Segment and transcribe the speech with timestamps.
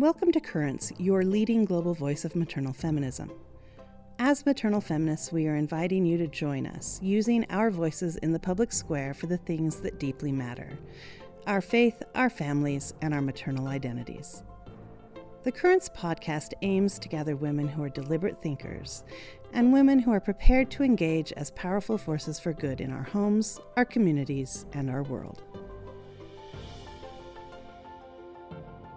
[0.00, 3.30] Welcome to Currents, your leading global voice of maternal feminism.
[4.18, 8.38] As maternal feminists, we are inviting you to join us, using our voices in the
[8.38, 10.70] public square for the things that deeply matter
[11.46, 14.42] our faith, our families, and our maternal identities.
[15.42, 19.04] The Currents podcast aims to gather women who are deliberate thinkers
[19.52, 23.60] and women who are prepared to engage as powerful forces for good in our homes,
[23.76, 25.42] our communities, and our world.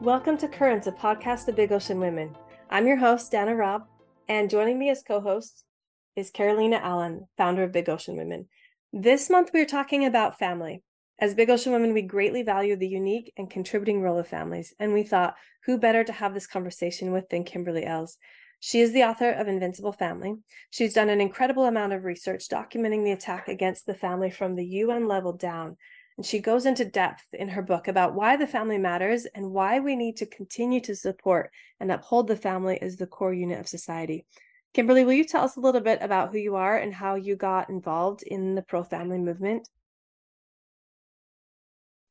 [0.04, 2.36] Welcome to Currents, a podcast of Big Ocean Women.
[2.70, 3.84] I'm your host, Dana Robb,
[4.28, 5.64] and joining me as co host
[6.18, 8.50] is Carolina Allen, founder of Big Ocean Women.
[8.92, 10.84] This month, we are talking about family.
[11.20, 14.92] As Big Ocean Women, we greatly value the unique and contributing role of families, and
[14.92, 15.36] we thought,
[15.68, 18.18] who better to have this conversation with than Kimberly Ells?
[18.60, 20.36] She is the author of Invincible Family.
[20.70, 24.66] She's done an incredible amount of research documenting the attack against the family from the
[24.66, 25.78] UN level down
[26.18, 29.80] and she goes into depth in her book about why the family matters and why
[29.80, 33.68] we need to continue to support and uphold the family as the core unit of
[33.68, 34.26] society.
[34.74, 37.36] Kimberly, will you tell us a little bit about who you are and how you
[37.36, 39.68] got involved in the pro family movement?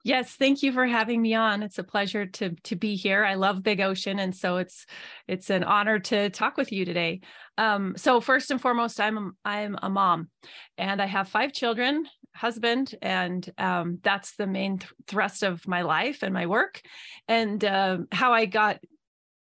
[0.04, 1.62] Yes, thank you for having me on.
[1.62, 3.24] It's a pleasure to to be here.
[3.24, 4.84] I love Big Ocean, and so it's
[5.28, 7.20] it's an honor to talk with you today.
[7.56, 10.28] Um, so first and foremost, I'm I'm a mom,
[10.76, 15.82] and I have five children, husband, and um, that's the main th- thrust of my
[15.82, 16.80] life and my work.
[17.28, 18.78] And uh, how I got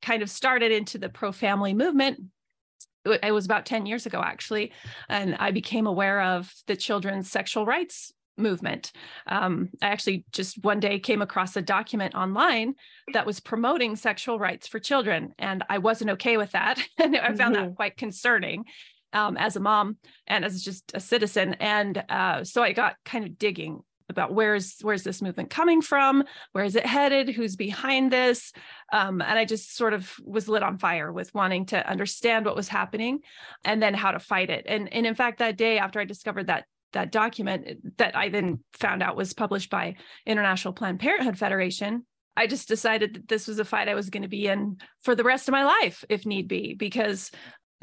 [0.02, 2.20] kind of started into the pro family movement
[3.22, 4.72] it was about 10 years ago actually
[5.08, 8.92] and i became aware of the children's sexual rights movement.
[9.26, 12.74] Um, I actually just one day came across a document online
[13.12, 16.82] that was promoting sexual rights for children, and I wasn't okay with that.
[16.98, 17.66] and I found mm-hmm.
[17.66, 18.64] that quite concerning
[19.12, 21.54] um, as a mom and as just a citizen.
[21.54, 26.22] And uh, so I got kind of digging about where's where's this movement coming from?
[26.52, 27.28] Where is it headed?
[27.28, 28.52] Who's behind this?
[28.92, 32.54] Um, and i just sort of was lit on fire with wanting to understand what
[32.54, 33.20] was happening
[33.64, 34.64] and then how to fight it.
[34.68, 38.60] And, and in fact that day after i discovered that that document that I then
[38.72, 42.06] found out was published by International Planned Parenthood Federation,
[42.36, 45.14] I just decided that this was a fight I was going to be in for
[45.14, 47.30] the rest of my life, if need be, because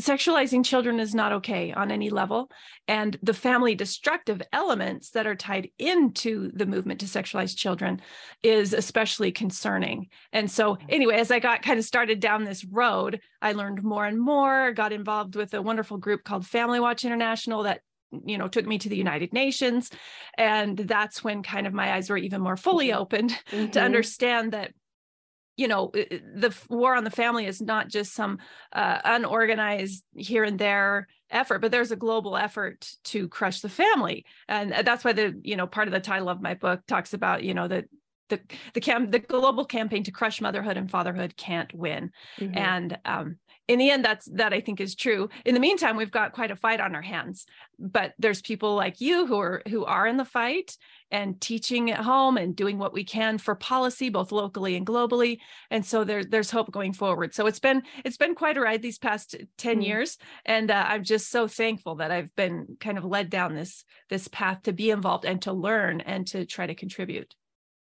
[0.01, 2.49] sexualizing children is not okay on any level.
[2.87, 8.01] And the family destructive elements that are tied into the movement to sexualize children
[8.41, 10.07] is especially concerning.
[10.31, 14.05] And so, anyway, as I got kind of started down this road, I learned more
[14.05, 17.81] and more, got involved with a wonderful group called Family Watch International that
[18.25, 19.89] you know took me to the united nations
[20.37, 22.99] and that's when kind of my eyes were even more fully mm-hmm.
[22.99, 23.71] opened mm-hmm.
[23.71, 24.71] to understand that
[25.55, 28.39] you know the war on the family is not just some
[28.73, 34.25] uh, unorganized here and there effort but there's a global effort to crush the family
[34.47, 37.43] and that's why the you know part of the title of my book talks about
[37.43, 37.85] you know that
[38.29, 38.39] the
[38.73, 42.57] the cam the global campaign to crush motherhood and fatherhood can't win mm-hmm.
[42.57, 43.37] and um
[43.67, 45.29] in the end that's that i think is true.
[45.45, 47.45] In the meantime we've got quite a fight on our hands
[47.79, 50.77] but there's people like you who are who are in the fight
[51.11, 55.37] and teaching at home and doing what we can for policy both locally and globally.
[55.69, 57.35] And so there, there's hope going forward.
[57.35, 59.85] So it's been it's been quite a ride these past 10 mm.
[59.85, 60.17] years.
[60.45, 64.27] And uh, i'm just so thankful that i've been kind of led down this this
[64.27, 67.35] path to be involved and to learn and to try to contribute.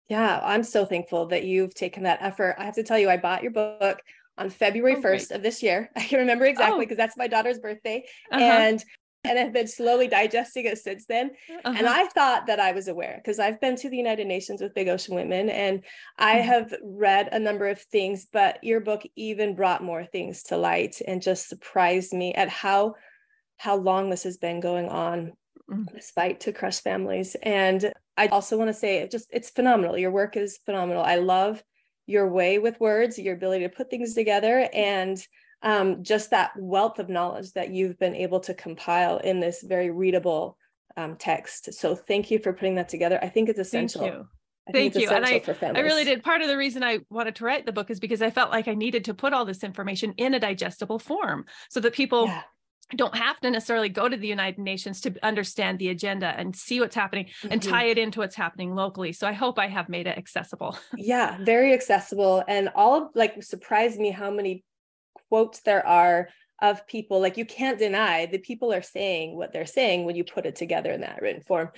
[0.10, 2.56] Yeah, I'm so thankful that you've taken that effort.
[2.58, 4.02] I have to tell you, I bought your book
[4.38, 5.90] on February oh, 1st of this year.
[5.96, 7.04] I can remember exactly because oh.
[7.04, 8.06] that's my daughter's birthday.
[8.32, 8.44] Uh-huh.
[8.44, 8.84] And
[9.24, 11.32] and I've been slowly digesting it since then.
[11.64, 11.76] Uh-huh.
[11.78, 14.74] And I thought that I was aware because I've been to the United Nations with
[14.74, 15.84] Big Ocean Women and
[16.18, 16.48] I mm-hmm.
[16.48, 21.02] have read a number of things, but your book even brought more things to light
[21.08, 22.96] and just surprised me at how
[23.58, 25.34] how long this has been going on
[25.70, 25.84] mm-hmm.
[25.94, 27.36] this fight to crush families.
[27.44, 30.00] And I also want to say it just it's phenomenal.
[30.00, 31.04] Your work is phenomenal.
[31.04, 31.62] I love
[32.12, 35.26] your way with words, your ability to put things together, and
[35.64, 39.92] um, just that wealth of knowledge that you've been able to compile in this very
[39.92, 40.58] readable
[40.98, 41.74] um, text.
[41.74, 43.20] So thank you for putting that together.
[43.22, 44.02] I think it's essential.
[44.02, 44.28] Thank you.
[44.68, 45.10] I Thank you.
[45.10, 45.42] And I,
[45.76, 46.24] I really did.
[46.24, 48.68] Part of the reason I wanted to write the book is because I felt like
[48.68, 52.44] I needed to put all this information in a digestible form so that people yeah
[52.96, 56.80] don't have to necessarily go to the United Nations to understand the agenda and see
[56.80, 57.52] what's happening mm-hmm.
[57.52, 59.14] and tie it into what's happening locally.
[59.14, 60.78] So I hope I have made it accessible.
[60.98, 62.44] yeah, very accessible.
[62.48, 64.64] And all like surprised me how many
[65.30, 66.30] quotes there are
[66.62, 70.24] of people like you can't deny the people are saying what they're saying when you
[70.24, 71.70] put it together in that written form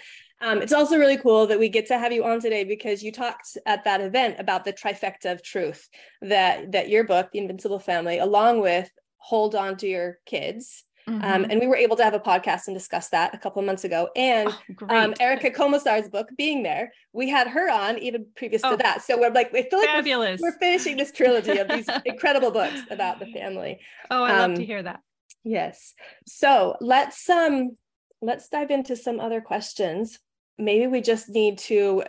[0.41, 3.11] um, it's also really cool that we get to have you on today because you
[3.11, 5.87] talked at that event about the trifecta of truth
[6.21, 11.23] that that your book the invincible family along with hold on to your kids mm-hmm.
[11.23, 13.65] Um, and we were able to have a podcast and discuss that a couple of
[13.65, 14.09] months ago.
[14.15, 14.49] And
[14.81, 18.77] oh, um, Erica Komisar's book, Being There, we had her on even previous oh, to
[18.77, 19.01] that.
[19.01, 20.41] So we're like, we feel like fabulous.
[20.41, 23.79] We're, we're finishing this trilogy of these incredible books about the family.
[24.09, 25.01] Oh, I um, love to hear that.
[25.43, 25.93] Yes.
[26.25, 27.77] So let's um
[28.21, 30.19] let's dive into some other questions.
[30.57, 32.03] Maybe we just need to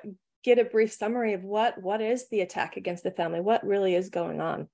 [0.44, 3.40] get a brief summary of what what is the attack against the family?
[3.40, 4.68] What really is going on?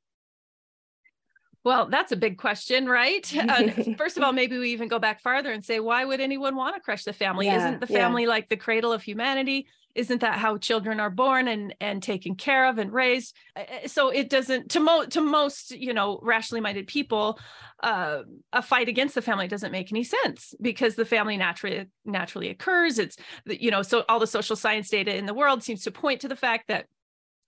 [1.62, 3.30] Well, that's a big question, right?
[3.50, 6.54] Uh, first of all, maybe we even go back farther and say, why would anyone
[6.54, 7.46] want to crush the family?
[7.46, 8.28] Yeah, Isn't the family yeah.
[8.28, 9.66] like the cradle of humanity?
[9.94, 13.34] Isn't that how children are born and and taken care of and raised?
[13.56, 17.40] Uh, uh, so it doesn't to mo to most you know rationally minded people,
[17.82, 18.22] uh,
[18.52, 23.00] a fight against the family doesn't make any sense because the family naturally naturally occurs.
[23.00, 23.16] It's
[23.46, 26.28] you know so all the social science data in the world seems to point to
[26.28, 26.86] the fact that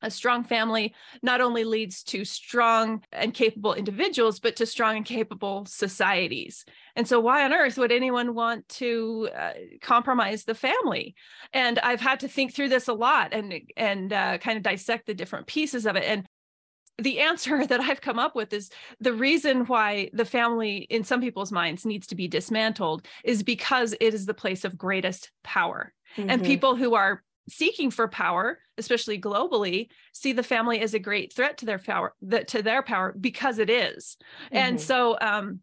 [0.02, 5.06] a strong family not only leads to strong and capable individuals, but to strong and
[5.06, 6.64] capable societies.
[6.96, 11.14] And so, why on earth would anyone want to uh, compromise the family?
[11.52, 15.06] And I've had to think through this a lot and and uh, kind of dissect
[15.06, 16.05] the different pieces of it.
[16.05, 16.26] And
[16.98, 18.70] the answer that I've come up with is
[19.00, 23.94] the reason why the family, in some people's minds, needs to be dismantled is because
[24.00, 25.93] it is the place of greatest power.
[26.16, 26.31] Mm-hmm.
[26.31, 31.33] And people who are seeking for power, especially globally, see the family as a great
[31.33, 32.15] threat to their power,
[32.47, 34.17] to their power because it is.
[34.47, 34.56] Mm-hmm.
[34.56, 35.61] And so um,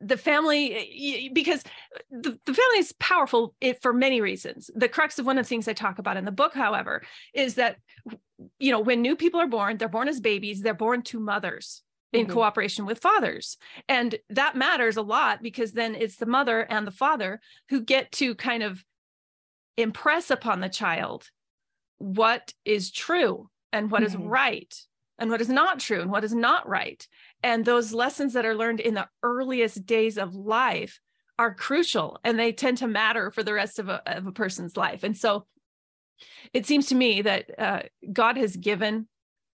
[0.00, 1.62] the family because
[2.10, 5.66] the, the family is powerful for many reasons the crux of one of the things
[5.66, 7.02] i talk about in the book however
[7.34, 7.76] is that
[8.58, 11.82] you know when new people are born they're born as babies they're born to mothers
[12.12, 12.32] in mm-hmm.
[12.32, 13.56] cooperation with fathers
[13.88, 18.10] and that matters a lot because then it's the mother and the father who get
[18.12, 18.84] to kind of
[19.78, 21.30] impress upon the child
[21.98, 24.20] what is true and what mm-hmm.
[24.20, 24.74] is right
[25.18, 27.06] and what is not true and what is not right.
[27.42, 31.00] And those lessons that are learned in the earliest days of life
[31.38, 34.76] are crucial and they tend to matter for the rest of a, of a person's
[34.76, 35.04] life.
[35.04, 35.46] And so
[36.52, 37.82] it seems to me that uh,
[38.12, 39.06] God has given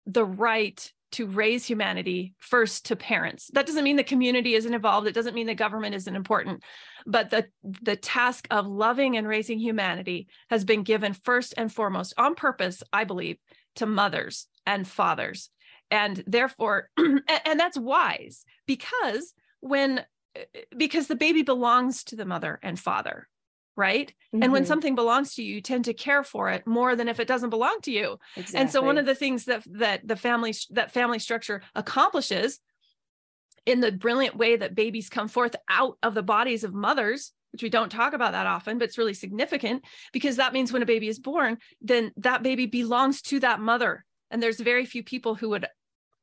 [0.05, 3.49] the right to raise humanity first to parents.
[3.53, 5.07] That doesn't mean the community isn't involved.
[5.07, 6.63] It doesn't mean the government isn't important,
[7.05, 12.13] but the the task of loving and raising humanity has been given first and foremost
[12.17, 13.37] on purpose, I believe,
[13.75, 15.49] to mothers and fathers.
[15.91, 20.03] And therefore and that's wise because when
[20.75, 23.27] because the baby belongs to the mother and father
[23.75, 24.43] right mm-hmm.
[24.43, 24.67] and when mm-hmm.
[24.67, 27.49] something belongs to you you tend to care for it more than if it doesn't
[27.49, 28.59] belong to you exactly.
[28.59, 32.59] and so one of the things that that the family that family structure accomplishes
[33.65, 37.63] in the brilliant way that babies come forth out of the bodies of mothers which
[37.63, 40.87] we don't talk about that often but it's really significant because that means when a
[40.87, 45.35] baby is born then that baby belongs to that mother and there's very few people
[45.35, 45.65] who would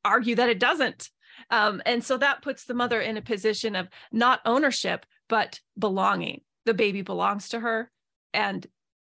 [0.05, 1.11] argue that it doesn't
[1.51, 6.43] um, and so that puts the mother in a position of not ownership but belonging
[6.67, 7.91] the baby belongs to her
[8.33, 8.67] and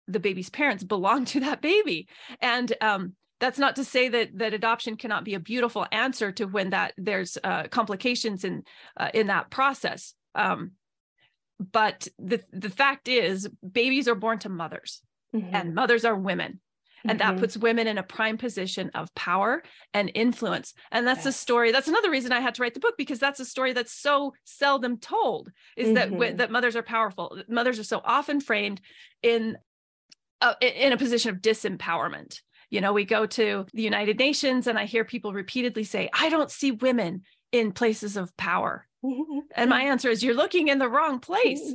[0.06, 2.08] the baby's parents belong to that baby.
[2.40, 6.46] And um, that's not to say that that adoption cannot be a beautiful answer to
[6.46, 8.64] when that there's uh, complications in
[8.96, 10.14] uh, in that process.
[10.34, 10.72] Um,
[11.58, 15.02] but the the fact is babies are born to mothers
[15.34, 15.54] mm-hmm.
[15.54, 16.60] and mothers are women
[17.04, 17.34] and mm-hmm.
[17.34, 19.62] that puts women in a prime position of power
[19.94, 21.34] and influence and that's yes.
[21.34, 23.72] a story that's another reason i had to write the book because that's a story
[23.72, 26.18] that's so seldom told is mm-hmm.
[26.18, 28.80] that that mothers are powerful mothers are so often framed
[29.22, 29.56] in
[30.40, 34.78] uh, in a position of disempowerment you know we go to the united nations and
[34.78, 37.22] i hear people repeatedly say i don't see women
[37.52, 38.86] in places of power
[39.56, 41.62] and my answer is you're looking in the wrong place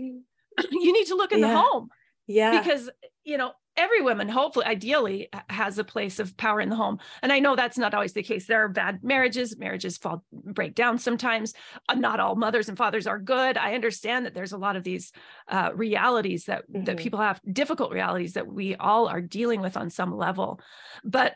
[0.71, 1.47] you need to look in yeah.
[1.47, 1.89] the home
[2.27, 2.89] yeah because
[3.23, 6.99] you know every woman hopefully ideally has a place of power in the home.
[7.21, 8.45] And i know that's not always the case.
[8.45, 9.57] There are bad marriages.
[9.57, 11.53] Marriages fall break down sometimes.
[11.89, 13.57] Uh, not all mothers and fathers are good.
[13.57, 15.11] I understand that there's a lot of these
[15.47, 16.83] uh, realities that mm-hmm.
[16.85, 20.59] that people have difficult realities that we all are dealing with on some level.
[21.03, 21.35] But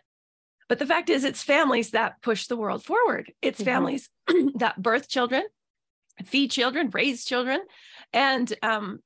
[0.69, 3.31] but the fact is it's families that push the world forward.
[3.41, 3.65] It's mm-hmm.
[3.65, 4.09] families
[4.55, 5.43] that birth children
[6.25, 7.61] feed children raise children
[8.11, 8.99] and um,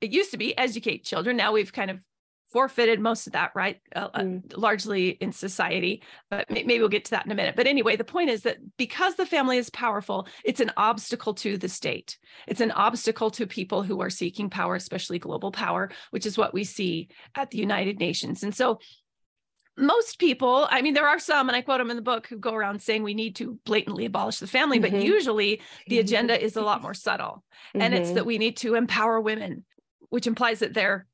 [0.00, 1.36] it used to be educate children.
[1.36, 1.98] Now we've kind of
[2.52, 3.80] forfeited most of that, right?
[3.94, 4.42] Uh, mm.
[4.56, 7.56] largely in society, but maybe we'll get to that in a minute.
[7.56, 11.56] But anyway, the point is that because the family is powerful, it's an obstacle to
[11.56, 12.18] the state.
[12.46, 16.54] It's an obstacle to people who are seeking power, especially global power, which is what
[16.54, 18.42] we see at the United Nations.
[18.42, 18.78] And so
[19.76, 22.36] most people, I mean, there are some, and I quote them in the book, who
[22.36, 24.94] go around saying we need to blatantly abolish the family, mm-hmm.
[24.94, 27.42] but usually the agenda is a lot more subtle.
[27.68, 27.80] Mm-hmm.
[27.80, 28.16] And it's mm-hmm.
[28.16, 29.64] that we need to empower women,
[30.10, 31.06] which implies that they're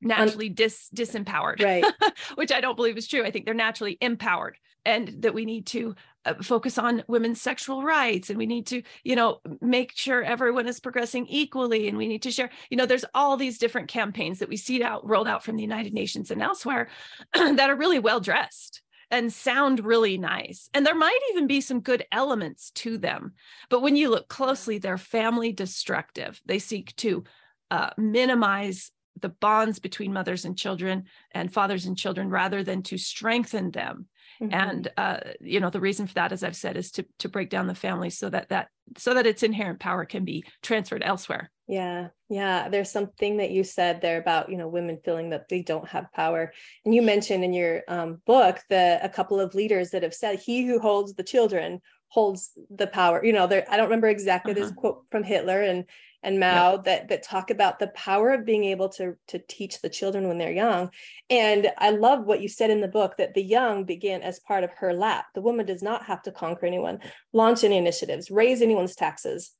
[0.00, 1.84] naturally dis disempowered right.
[2.34, 3.24] which i don't believe is true.
[3.24, 7.82] I think they're naturally empowered and that we need to uh, focus on women's sexual
[7.82, 12.08] rights and we need to you know make sure everyone is progressing equally and we
[12.08, 15.28] need to share you know there's all these different campaigns that we see out rolled
[15.28, 16.88] out from the united nations and elsewhere
[17.34, 20.68] that are really well dressed and sound really nice.
[20.74, 23.34] And there might even be some good elements to them
[23.68, 26.40] but when you look closely they're family destructive.
[26.46, 27.24] They seek to
[27.70, 32.98] uh, minimize the bonds between mothers and children and fathers and children rather than to
[32.98, 34.06] strengthen them.
[34.40, 34.52] Mm-hmm.
[34.52, 37.48] and uh, you know the reason for that as i've said is to to break
[37.48, 38.68] down the family so that that
[38.98, 41.50] so that its inherent power can be transferred elsewhere.
[41.66, 42.68] Yeah yeah.
[42.68, 46.12] There's something that you said there about you know women feeling that they don't have
[46.12, 46.52] power.
[46.84, 50.38] And you mentioned in your um, book the a couple of leaders that have said
[50.38, 53.24] he who holds the children holds the power.
[53.24, 54.60] You know there i don't remember exactly uh-huh.
[54.60, 55.84] this quote from hitler and
[56.22, 56.82] and Mao yeah.
[56.84, 60.38] that that talk about the power of being able to to teach the children when
[60.38, 60.90] they're young.
[61.30, 64.64] And I love what you said in the book that the young begin as part
[64.64, 65.26] of her lap.
[65.34, 67.00] The woman does not have to conquer anyone,
[67.32, 69.52] launch any initiatives, raise anyone's taxes,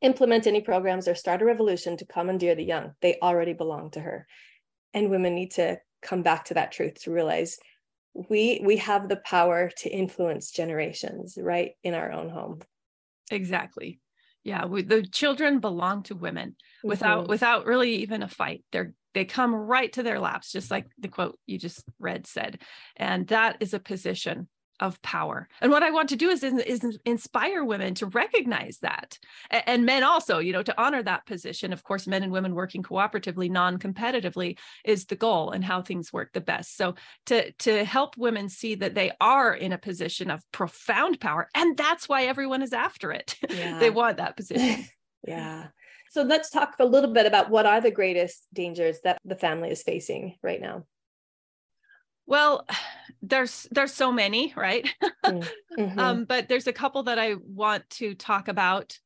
[0.00, 2.92] implement any programs, or start a revolution to commandeer the young.
[3.00, 4.26] They already belong to her.
[4.94, 7.58] And women need to come back to that truth to realize
[8.14, 12.60] we we have the power to influence generations right in our own home
[13.30, 14.00] exactly
[14.44, 16.88] yeah we, the children belong to women mm-hmm.
[16.88, 20.86] without without really even a fight they're they come right to their laps just like
[20.98, 22.60] the quote you just read said
[22.96, 24.48] and that is a position
[24.82, 25.48] of power.
[25.60, 29.16] And what I want to do is, is inspire women to recognize that.
[29.48, 31.72] And men also, you know, to honor that position.
[31.72, 36.32] Of course, men and women working cooperatively, non-competitively is the goal and how things work
[36.32, 36.76] the best.
[36.76, 36.96] So
[37.26, 41.48] to, to help women see that they are in a position of profound power.
[41.54, 43.36] And that's why everyone is after it.
[43.52, 43.78] Yeah.
[43.78, 44.86] they want that position.
[45.28, 45.68] yeah.
[46.10, 49.70] So let's talk a little bit about what are the greatest dangers that the family
[49.70, 50.84] is facing right now.
[52.26, 52.66] Well,
[53.22, 54.88] there's there's so many, right?
[55.24, 55.48] Mm,
[55.78, 55.98] mm-hmm.
[56.00, 58.98] um, but there's a couple that I want to talk about.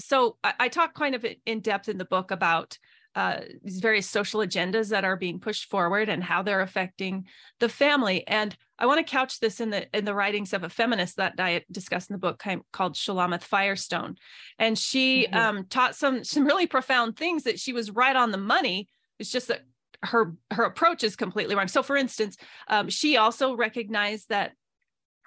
[0.00, 2.78] So I, I talk kind of in depth in the book about
[3.14, 7.26] uh, these various social agendas that are being pushed forward and how they're affecting
[7.60, 8.26] the family.
[8.26, 11.34] And I want to couch this in the in the writings of a feminist that
[11.38, 12.42] I discussed in the book
[12.72, 14.16] called Shulamith Firestone,
[14.58, 15.36] and she mm-hmm.
[15.36, 18.88] um, taught some some really profound things that she was right on the money.
[19.18, 19.62] It's just that
[20.04, 21.68] her her approach is completely wrong.
[21.68, 22.36] So, for instance,
[22.68, 24.52] um, she also recognized that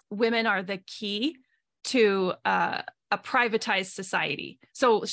[0.10, 1.38] women are the key
[1.86, 4.60] to uh, a privatized society.
[4.74, 5.06] So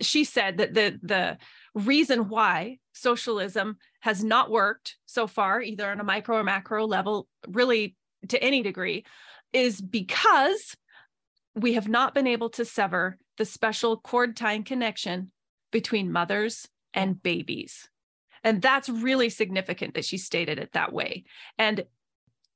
[0.00, 1.38] she said that the the
[1.74, 7.26] reason why socialism has not worked so far, either on a micro or macro level,
[7.46, 7.96] really
[8.28, 9.04] to any degree,
[9.52, 10.76] is because
[11.54, 15.32] we have not been able to sever the special cord tying connection
[15.72, 17.88] between mothers and babies
[18.44, 21.24] and that's really significant that she stated it that way
[21.58, 21.84] and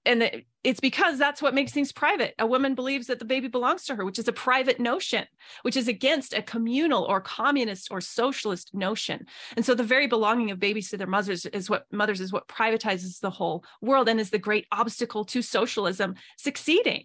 [0.07, 2.35] and it's because that's what makes things private.
[2.39, 5.27] A woman believes that the baby belongs to her, which is a private notion,
[5.63, 9.27] which is against a communal or communist or socialist notion.
[9.57, 12.49] And so the very belonging of babies to their mothers is what mothers is what
[12.49, 17.05] privatizes the whole world and is the great obstacle to socialism succeeding.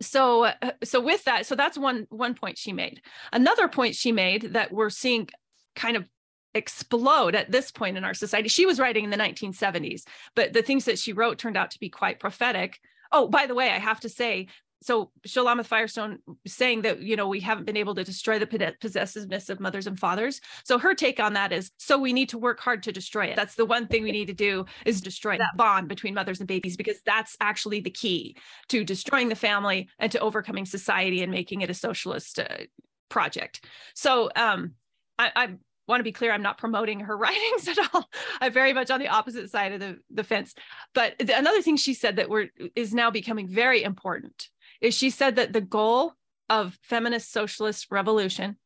[0.00, 0.52] So
[0.82, 3.02] so with that, so that's one one point she made.
[3.32, 5.28] Another point she made that we're seeing
[5.74, 6.08] kind of
[6.54, 8.48] explode at this point in our society.
[8.48, 10.02] She was writing in the 1970s,
[10.34, 12.80] but the things that she wrote turned out to be quite prophetic.
[13.12, 14.48] Oh, by the way, I have to say,
[14.82, 19.50] so Shulamith Firestone saying that you know we haven't been able to destroy the possessiveness
[19.50, 20.40] of mothers and fathers.
[20.64, 23.36] So her take on that is so we need to work hard to destroy it.
[23.36, 26.48] That's the one thing we need to do is destroy that bond between mothers and
[26.48, 28.36] babies because that's actually the key
[28.68, 32.64] to destroying the family and to overcoming society and making it a socialist uh,
[33.10, 33.66] project.
[33.94, 34.72] So um,
[35.18, 35.48] I, I
[35.90, 38.08] want to be clear, I'm not promoting her writings at all.
[38.40, 40.54] I'm very much on the opposite side of the, the fence.
[40.94, 44.48] But the, another thing she said that we're, is now becoming very important
[44.80, 46.14] is she said that the goal
[46.48, 48.56] of feminist socialist revolution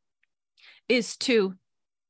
[0.89, 1.55] is to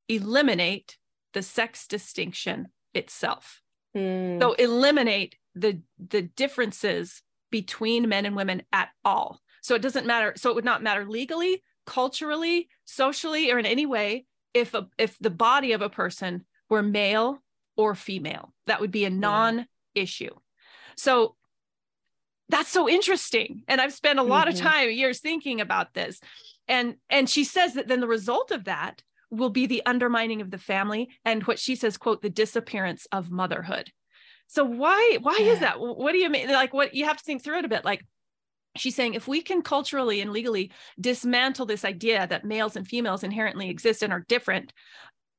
[0.09, 0.99] eliminate
[1.33, 3.61] the sex distinction itself.
[3.97, 4.41] Mm.
[4.41, 9.41] So eliminate the the differences between men and women at all.
[9.63, 10.35] So it doesn't matter.
[10.37, 15.19] So it would not matter legally, culturally, socially, or in any way if a, if
[15.19, 17.43] the body of a person were male
[17.77, 20.31] or female that would be a non-issue.
[20.97, 21.35] So
[22.49, 23.63] that's so interesting.
[23.69, 24.57] And i've spent a lot mm-hmm.
[24.57, 26.21] of time years thinking about this.
[26.69, 30.51] And and she says that then the result of that will be the undermining of
[30.51, 33.91] the family and what she says quote the disappearance of motherhood.
[34.47, 35.53] So why why yeah.
[35.53, 36.49] is that what do you mean?
[36.49, 37.85] Like what you have to think through it a bit.
[37.85, 38.05] Like
[38.77, 43.23] she's saying if we can culturally and legally dismantle this idea that males and females
[43.23, 44.73] inherently exist and are different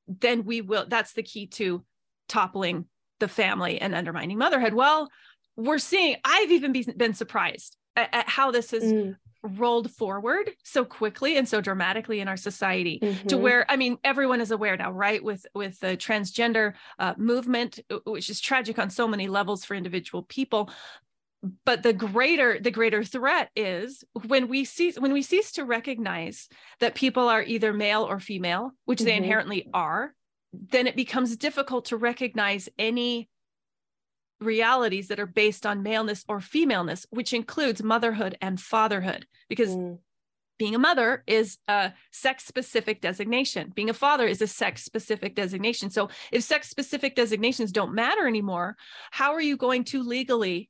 [0.08, 1.84] then we will that's the key to
[2.28, 2.86] toppling
[3.20, 4.74] the family and undermining motherhood.
[4.74, 5.10] Well,
[5.56, 9.16] we're seeing, I've even been surprised at, at how this has mm.
[9.42, 13.28] rolled forward so quickly and so dramatically in our society mm-hmm.
[13.28, 15.24] to where, I mean, everyone is aware now, right?
[15.24, 20.24] With, with the transgender uh, movement, which is tragic on so many levels for individual
[20.24, 20.70] people
[21.66, 26.48] but the greater the greater threat is when we cease when we cease to recognize
[26.80, 29.06] that people are either male or female which mm-hmm.
[29.06, 30.14] they inherently are
[30.54, 33.30] then it becomes difficult to recognize any
[34.40, 39.98] realities that are based on maleness or femaleness which includes motherhood and fatherhood because mm.
[40.58, 45.36] being a mother is a sex specific designation being a father is a sex specific
[45.36, 48.76] designation so if sex specific designations don't matter anymore
[49.12, 50.70] how are you going to legally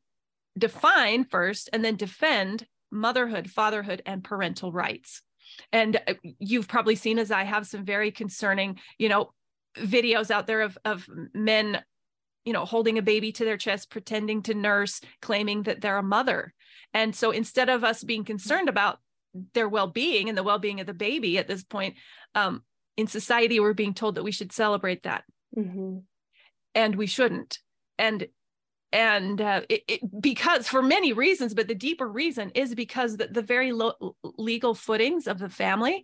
[0.57, 5.21] define first and then defend motherhood, fatherhood, and parental rights.
[5.71, 9.33] And uh, you've probably seen, as I have, some very concerning, you know,
[9.77, 11.81] videos out there of of men,
[12.45, 16.03] you know, holding a baby to their chest, pretending to nurse, claiming that they're a
[16.03, 16.53] mother.
[16.93, 18.99] And so instead of us being concerned about
[19.53, 21.95] their well-being and the well-being of the baby at this point,
[22.35, 22.63] um,
[22.95, 25.25] in society, we're being told that we should celebrate that,
[25.57, 25.97] mm-hmm.
[26.73, 27.59] and we shouldn't.
[27.97, 28.27] And
[28.95, 33.27] and uh, it, it, because for many reasons but the deeper reason is because the,
[33.27, 36.03] the very lo- legal footings of the family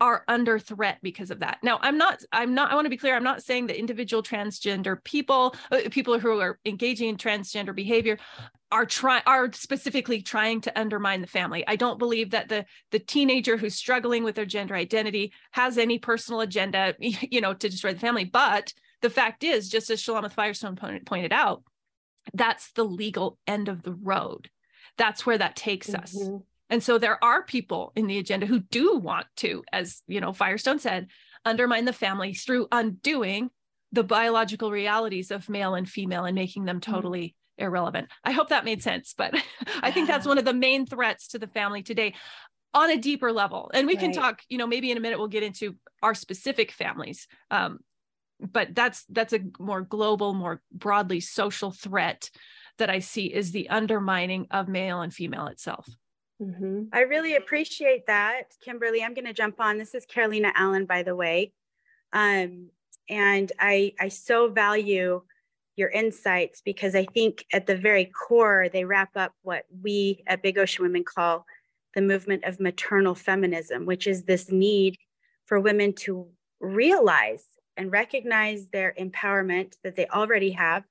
[0.00, 1.58] are under threat because of that.
[1.62, 4.22] Now i'm not i'm not i want to be clear i'm not saying that individual
[4.22, 8.18] transgender people uh, people who are engaging in transgender behavior
[8.72, 11.62] are trying are specifically trying to undermine the family.
[11.68, 15.98] I don't believe that the the teenager who's struggling with their gender identity has any
[15.98, 20.32] personal agenda you know to destroy the family but the fact is just as Shulamith
[20.32, 20.76] Firestone
[21.06, 21.62] pointed out
[22.34, 24.50] that's the legal end of the road.
[24.98, 26.02] That's where that takes mm-hmm.
[26.02, 26.16] us.
[26.70, 30.32] And so there are people in the agenda who do want to, as you know,
[30.32, 31.08] Firestone said,
[31.44, 33.50] undermine the family through undoing
[33.92, 36.92] the biological realities of male and female and making them mm-hmm.
[36.92, 37.64] totally mm-hmm.
[37.64, 38.08] irrelevant.
[38.24, 39.34] I hope that made sense, but
[39.82, 42.14] I think that's one of the main threats to the family today
[42.74, 43.70] on a deeper level.
[43.74, 44.00] And we right.
[44.00, 47.80] can talk, you know, maybe in a minute we'll get into our specific families um,
[48.50, 52.30] but that's that's a more global more broadly social threat
[52.78, 55.88] that i see is the undermining of male and female itself.
[56.40, 56.84] Mm-hmm.
[56.92, 59.02] i really appreciate that kimberly.
[59.02, 59.78] I'm going to jump on.
[59.78, 61.52] This is carolina allen by the way.
[62.12, 62.70] Um,
[63.08, 65.22] and i i so value
[65.76, 70.42] your insights because i think at the very core they wrap up what we at
[70.42, 71.44] big ocean women call
[71.94, 74.96] the movement of maternal feminism which is this need
[75.46, 76.28] for women to
[76.60, 77.44] realize
[77.76, 80.84] and recognize their empowerment that they already have,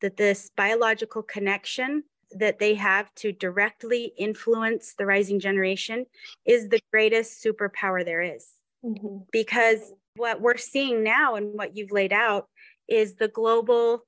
[0.00, 6.04] that this biological connection that they have to directly influence the rising generation
[6.44, 8.48] is the greatest superpower there is.
[8.84, 9.18] Mm-hmm.
[9.30, 12.48] Because what we're seeing now and what you've laid out
[12.88, 14.00] is the global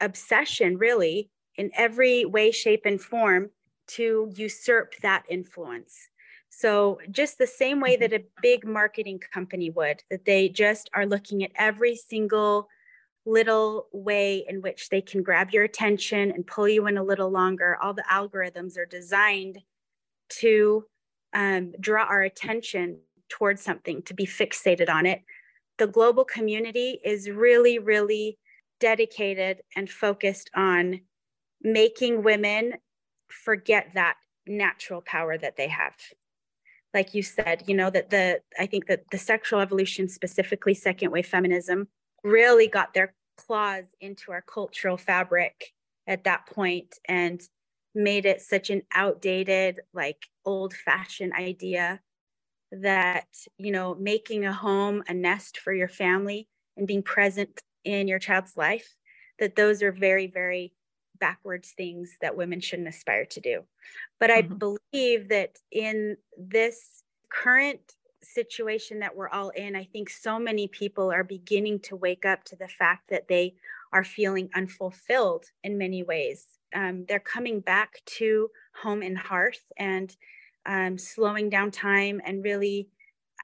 [0.00, 3.50] obsession, really, in every way, shape, and form
[3.88, 6.08] to usurp that influence.
[6.54, 11.06] So, just the same way that a big marketing company would, that they just are
[11.06, 12.68] looking at every single
[13.24, 17.30] little way in which they can grab your attention and pull you in a little
[17.30, 17.78] longer.
[17.82, 19.60] All the algorithms are designed
[20.40, 20.84] to
[21.32, 22.98] um, draw our attention
[23.30, 25.22] towards something, to be fixated on it.
[25.78, 28.38] The global community is really, really
[28.78, 31.00] dedicated and focused on
[31.62, 32.74] making women
[33.28, 35.94] forget that natural power that they have
[36.94, 41.10] like you said, you know, that the, I think that the sexual evolution, specifically second
[41.10, 41.88] wave feminism,
[42.22, 45.72] really got their claws into our cultural fabric
[46.06, 47.40] at that point and
[47.94, 52.00] made it such an outdated, like old fashioned idea
[52.72, 53.26] that,
[53.58, 58.18] you know, making a home, a nest for your family and being present in your
[58.18, 58.94] child's life,
[59.38, 60.72] that those are very, very
[61.22, 63.62] backwards things that women shouldn't aspire to do.
[64.18, 64.56] But I mm-hmm.
[64.92, 67.80] believe that in this current
[68.22, 72.42] situation that we're all in, I think so many people are beginning to wake up
[72.44, 73.54] to the fact that they
[73.92, 76.46] are feeling unfulfilled in many ways.
[76.74, 78.50] Um, they're coming back to
[78.82, 80.14] home and hearth and
[80.66, 82.88] um, slowing down time and really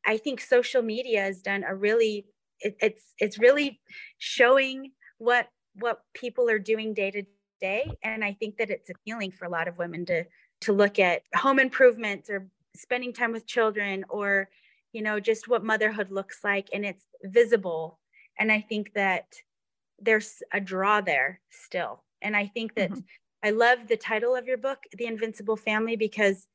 [0.06, 2.26] i think social media has done a really
[2.60, 3.80] it, it's it's really
[4.18, 7.22] showing what what people are doing day to
[7.60, 10.24] day and i think that it's appealing for a lot of women to
[10.60, 14.48] to look at home improvements or spending time with children or
[14.92, 17.98] you know just what motherhood looks like and it's visible
[18.38, 19.26] and i think that
[19.98, 23.00] there's a draw there still and i think that mm-hmm.
[23.42, 26.46] i love the title of your book the invincible family because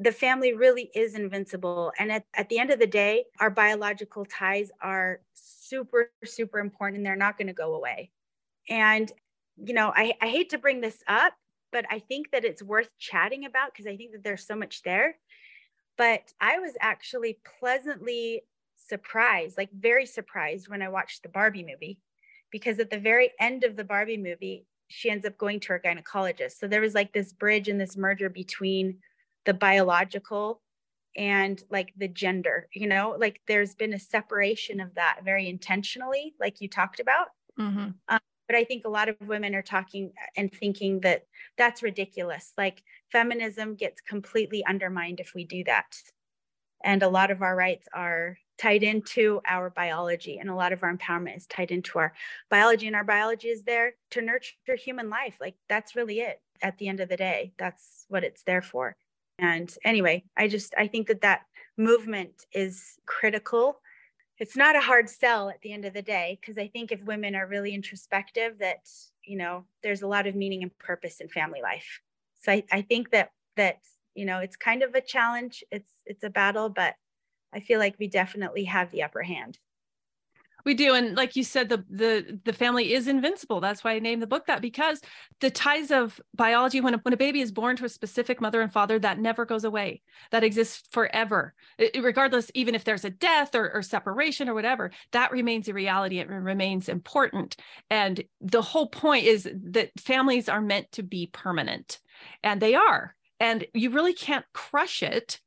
[0.00, 1.92] the family really is invincible.
[1.98, 6.96] And at, at the end of the day, our biological ties are super, super important
[6.96, 8.10] and they're not going to go away.
[8.68, 9.12] And,
[9.56, 11.34] you know, I, I hate to bring this up,
[11.72, 14.82] but I think that it's worth chatting about because I think that there's so much
[14.82, 15.16] there.
[15.96, 18.42] But I was actually pleasantly
[18.76, 21.98] surprised, like very surprised when I watched the Barbie movie,
[22.50, 25.82] because at the very end of the Barbie movie, she ends up going to her
[25.84, 26.58] gynecologist.
[26.58, 28.98] So there was like this bridge and this merger between
[29.44, 30.60] the biological
[31.16, 36.34] and like the gender, you know, like there's been a separation of that very intentionally,
[36.40, 37.28] like you talked about.
[37.58, 38.16] Mm-hmm.
[38.50, 41.22] But I think a lot of women are talking and thinking that
[41.56, 42.52] that's ridiculous.
[42.58, 42.82] Like
[43.12, 45.94] feminism gets completely undermined if we do that.
[46.82, 50.82] And a lot of our rights are tied into our biology, and a lot of
[50.82, 52.12] our empowerment is tied into our
[52.50, 52.88] biology.
[52.88, 55.36] And our biology is there to nurture human life.
[55.40, 57.52] Like that's really it at the end of the day.
[57.56, 58.96] That's what it's there for.
[59.38, 61.42] And anyway, I just I think that that
[61.78, 63.80] movement is critical.
[64.40, 67.02] It's not a hard sell at the end of the day because I think if
[67.04, 68.88] women are really introspective, that
[69.22, 72.00] you know there's a lot of meaning and purpose in family life.
[72.36, 73.80] So I, I think that that
[74.14, 75.62] you know it's kind of a challenge.
[75.70, 76.94] It's it's a battle, but
[77.52, 79.58] I feel like we definitely have the upper hand.
[80.64, 83.60] We do, and like you said, the the the family is invincible.
[83.60, 85.00] That's why I named the book that because
[85.40, 88.60] the ties of biology, when a, when a baby is born to a specific mother
[88.60, 90.02] and father, that never goes away.
[90.30, 94.90] That exists forever, it, regardless, even if there's a death or, or separation or whatever.
[95.12, 96.18] That remains a reality.
[96.18, 97.56] It remains important,
[97.90, 102.00] and the whole point is that families are meant to be permanent,
[102.42, 103.14] and they are.
[103.38, 105.40] And you really can't crush it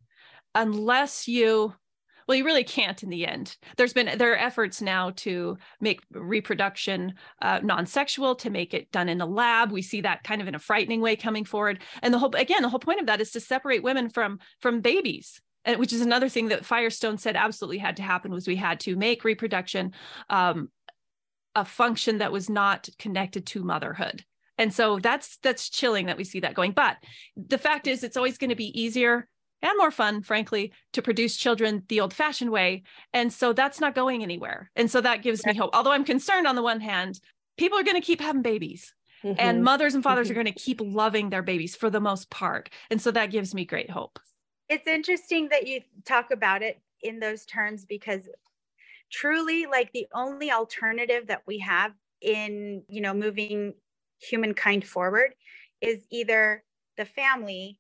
[0.56, 1.76] unless you
[2.28, 3.58] well you really can't in the end.
[3.78, 9.10] There's been there are efforts now to make reproduction uh, non-sexual to make it done
[9.10, 9.72] in a lab.
[9.72, 11.82] We see that kind of in a frightening way coming forward.
[12.02, 14.82] And the whole again the whole point of that is to separate women from from
[14.82, 18.56] babies and which is another thing that firestone said absolutely had to happen was we
[18.56, 19.94] had to make reproduction
[20.30, 20.70] um,
[21.56, 24.26] a function that was not connected to motherhood.
[24.58, 26.74] And so that's that's chilling that we see that going.
[26.74, 26.98] But
[27.36, 29.28] the fact is it's always going to be easier
[29.64, 32.84] and more fun, frankly, to produce children the old fashioned way.
[33.14, 34.70] And so that's not going anywhere.
[34.76, 35.72] And so that gives me hope.
[35.74, 37.20] Although I'm concerned on the one hand,
[37.58, 38.94] people are going to keep having babies.
[39.24, 39.40] Mm-hmm.
[39.40, 40.32] And mothers and fathers mm-hmm.
[40.40, 42.70] are going to keep loving their babies for the most part.
[42.92, 44.20] And so that gives me great hope.
[44.68, 48.28] It's interesting that you talk about it in those terms because
[49.12, 53.76] truly like the only alternative that we have in, you know, moving
[54.20, 55.36] humankind forward
[55.80, 56.64] is either
[56.98, 57.78] the family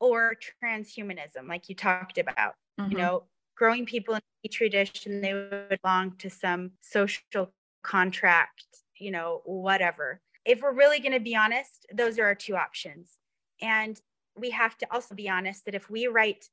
[0.00, 2.54] or transhumanism, like you talked about.
[2.80, 2.92] Mm-hmm.
[2.92, 3.22] You know,
[3.56, 8.64] growing people in a tradition, they would belong to some social contract,
[8.98, 10.20] you know, whatever.
[10.44, 13.18] If we're really going to be honest, those are our two options.
[13.60, 14.00] And
[14.36, 16.48] we have to also be honest that if we write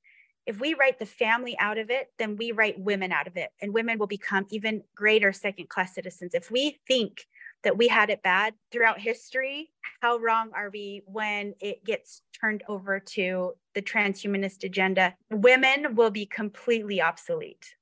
[0.45, 3.51] if we write the family out of it, then we write women out of it,
[3.61, 6.33] and women will become even greater second class citizens.
[6.33, 7.25] If we think
[7.63, 9.69] that we had it bad throughout history,
[10.01, 15.15] how wrong are we when it gets turned over to the transhumanist agenda?
[15.31, 17.75] Women will be completely obsolete.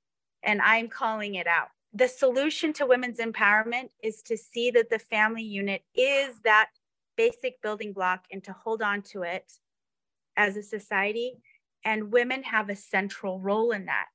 [0.44, 1.70] And I'm calling it out.
[1.94, 6.70] The solution to women's empowerment is to see that the family unit is that
[7.18, 9.52] basic building block and to hold on to it
[10.38, 11.34] as a society.
[11.84, 14.10] And women have a central role in that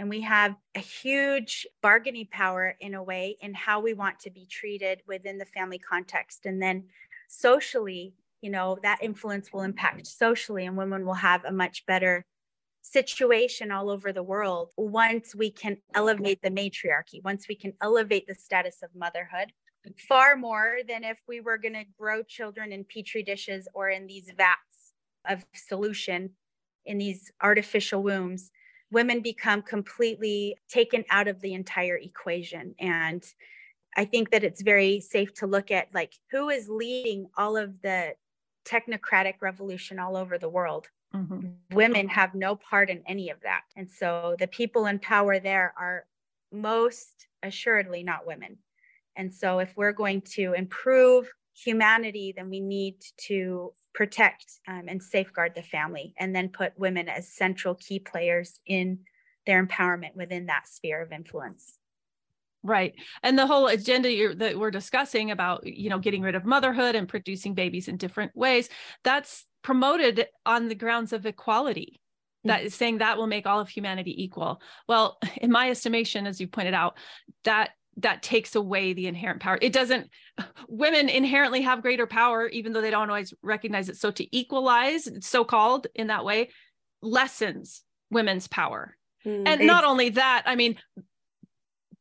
[0.00, 4.30] and we have a huge bargaining power in a way in how we want to
[4.30, 6.46] be treated within the family context.
[6.46, 6.84] And then
[7.28, 12.24] socially you know that influence will impact socially and women will have a much better
[12.82, 18.26] situation all over the world once we can elevate the matriarchy once we can elevate
[18.26, 19.52] the status of motherhood
[20.08, 24.06] far more than if we were going to grow children in petri dishes or in
[24.06, 24.94] these vats
[25.28, 26.30] of solution
[26.86, 28.50] in these artificial wombs
[28.90, 32.74] women become completely taken out of the entire equation.
[32.78, 33.24] And
[33.96, 37.80] I think that it's very safe to look at like who is leading all of
[37.82, 38.14] the
[38.64, 40.88] technocratic revolution all over the world.
[41.14, 41.48] Mm-hmm.
[41.74, 43.62] Women have no part in any of that.
[43.76, 46.04] And so the people in power there are
[46.52, 48.58] most assuredly not women.
[49.16, 52.96] And so if we're going to improve humanity, then we need
[53.28, 58.60] to protect um, and safeguard the family and then put women as central key players
[58.66, 59.00] in
[59.46, 61.78] their empowerment within that sphere of influence.
[62.62, 62.94] Right.
[63.22, 67.08] And the whole agenda that we're discussing about you know getting rid of motherhood and
[67.08, 68.68] producing babies in different ways
[69.02, 72.00] that's promoted on the grounds of equality.
[72.44, 74.60] That is saying that will make all of humanity equal.
[74.88, 76.98] Well in my estimation as you pointed out
[77.44, 77.70] that
[78.02, 79.58] that takes away the inherent power.
[79.60, 80.10] It doesn't,
[80.68, 83.96] women inherently have greater power, even though they don't always recognize it.
[83.96, 86.50] So to equalize, so called in that way,
[87.02, 88.96] lessens women's power.
[89.24, 90.76] Mm, and not only that, I mean,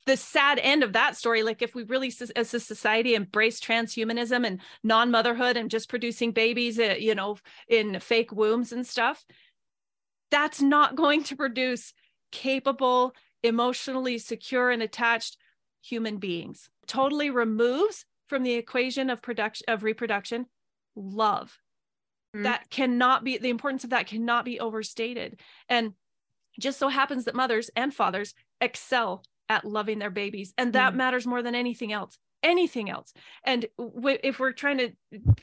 [0.05, 4.45] the sad end of that story, like if we really, as a society, embrace transhumanism
[4.45, 9.23] and non-motherhood and just producing babies, uh, you know, in fake wombs and stuff,
[10.31, 11.93] that's not going to produce
[12.31, 15.37] capable, emotionally secure and attached
[15.81, 16.69] human beings.
[16.87, 20.45] Totally removes from the equation of production of reproduction
[20.95, 21.57] love.
[22.35, 22.43] Mm-hmm.
[22.43, 25.39] That cannot be the importance of that cannot be overstated.
[25.67, 25.93] And
[26.59, 30.97] just so happens that mothers and fathers excel at loving their babies and that mm-hmm.
[30.97, 33.13] matters more than anything else anything else
[33.43, 34.91] and w- if we're trying to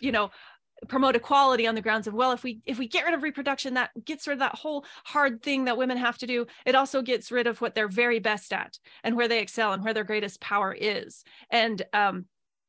[0.00, 0.30] you know
[0.88, 3.74] promote equality on the grounds of well if we if we get rid of reproduction
[3.74, 7.00] that gets rid of that whole hard thing that women have to do it also
[7.02, 10.04] gets rid of what they're very best at and where they excel and where their
[10.04, 12.26] greatest power is and um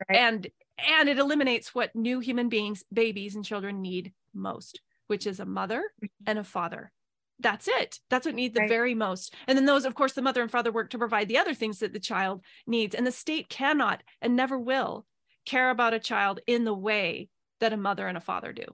[0.10, 0.20] right.
[0.20, 0.48] and
[0.88, 5.46] and it eliminates what new human beings babies and children need most which is a
[5.46, 6.24] mother mm-hmm.
[6.26, 6.92] and a father
[7.40, 8.70] that's it that's what needs the right.
[8.70, 11.38] very most and then those of course the mother and father work to provide the
[11.38, 15.06] other things that the child needs and the state cannot and never will
[15.46, 18.66] care about a child in the way that a mother and a father do.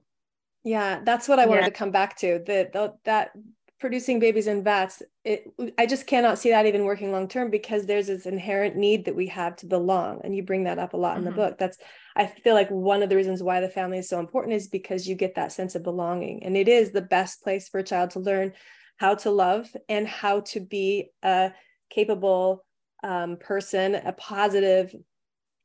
[0.64, 1.66] Yeah, that's what I wanted yeah.
[1.68, 2.40] to come back to.
[2.44, 3.32] The, that
[3.78, 5.44] producing babies in vats, it,
[5.76, 9.14] I just cannot see that even working long term because there's this inherent need that
[9.14, 11.18] we have to belong, and you bring that up a lot mm-hmm.
[11.18, 11.40] in the mm-hmm.
[11.40, 11.58] book.
[11.58, 11.76] That's
[12.16, 15.06] I feel like one of the reasons why the family is so important is because
[15.06, 18.10] you get that sense of belonging, and it is the best place for a child
[18.12, 18.54] to learn
[18.96, 21.52] how to love and how to be a
[21.90, 22.64] capable
[23.02, 24.94] um, person, a positive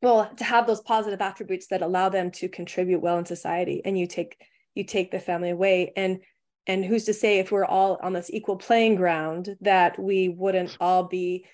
[0.01, 3.97] well to have those positive attributes that allow them to contribute well in society and
[3.97, 4.41] you take
[4.75, 5.91] you take the family away.
[5.95, 6.19] And
[6.67, 10.77] and who's to say if we're all on this equal playing ground that we wouldn't
[10.79, 11.45] all be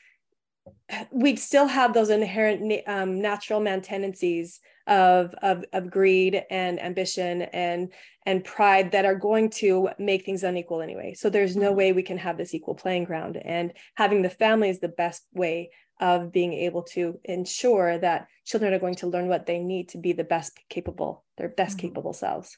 [1.12, 7.44] we'd still have those inherent um, natural man tendencies of, of of greed and ambition
[7.44, 7.92] and
[8.26, 11.14] and pride that are going to make things unequal anyway.
[11.14, 11.78] So there's no mm-hmm.
[11.78, 13.38] way we can have this equal playing ground.
[13.38, 18.74] And having the family is the best way of being able to ensure that children
[18.74, 21.88] are going to learn what they need to be the best capable their best mm-hmm.
[21.88, 22.58] capable selves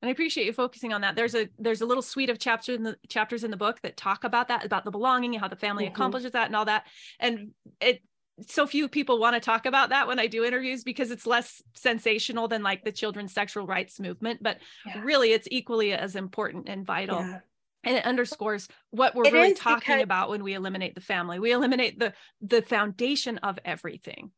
[0.00, 2.76] and i appreciate you focusing on that there's a there's a little suite of chapters
[2.76, 5.48] in the chapters in the book that talk about that about the belonging and how
[5.48, 5.94] the family mm-hmm.
[5.94, 6.86] accomplishes that and all that
[7.20, 8.02] and it
[8.48, 11.62] so few people want to talk about that when I do interviews because it's less
[11.74, 15.02] sensational than like the children's sexual rights movement, but yeah.
[15.04, 17.20] really it's equally as important and vital.
[17.20, 17.40] Yeah
[17.84, 20.02] and it underscores what we're it really talking because...
[20.02, 21.38] about when we eliminate the family.
[21.38, 24.30] We eliminate the the foundation of everything.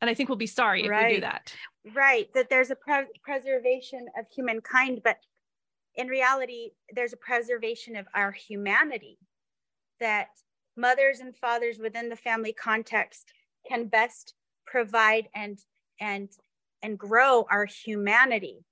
[0.00, 1.08] And i think we'll be sorry if right.
[1.08, 1.54] we do that.
[1.94, 5.18] Right that there's a pre- preservation of humankind but
[5.96, 9.18] in reality there's a preservation of our humanity
[10.00, 10.28] that
[10.76, 13.32] mothers and fathers within the family context
[13.66, 14.34] can best
[14.66, 15.58] provide and
[16.00, 16.28] and
[16.82, 18.64] and grow our humanity.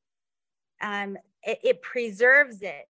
[0.83, 2.87] Um, it, it preserves it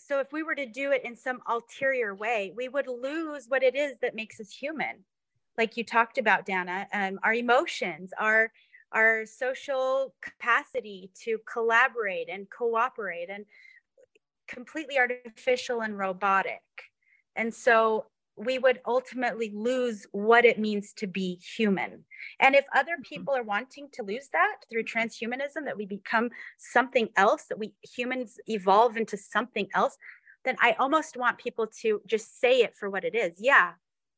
[0.00, 3.62] so if we were to do it in some ulterior way, we would lose what
[3.62, 5.04] it is that makes us human.
[5.58, 8.52] Like you talked about, Dana, um, our emotions, our
[8.92, 13.46] our social capacity to collaborate and cooperate and
[14.46, 16.60] completely artificial and robotic.
[17.36, 22.04] And so we would ultimately lose what it means to be human.
[22.40, 23.02] And if other mm-hmm.
[23.02, 27.74] people are wanting to lose that through transhumanism, that we become something else, that we
[27.82, 29.96] humans evolve into something else,
[30.44, 33.36] then I almost want people to just say it for what it is.
[33.38, 33.72] Yeah,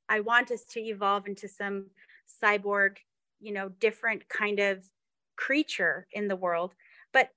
[0.08, 1.86] I want us to evolve into some
[2.42, 2.96] cyborg,
[3.40, 4.88] you know, different kind of
[5.36, 6.72] creature in the world.
[7.12, 7.30] But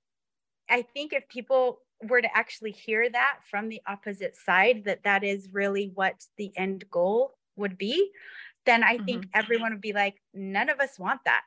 [0.70, 5.24] I think if people were to actually hear that from the opposite side that that
[5.24, 8.10] is really what the end goal would be
[8.66, 9.38] then i think mm-hmm.
[9.38, 11.44] everyone would be like none of us want that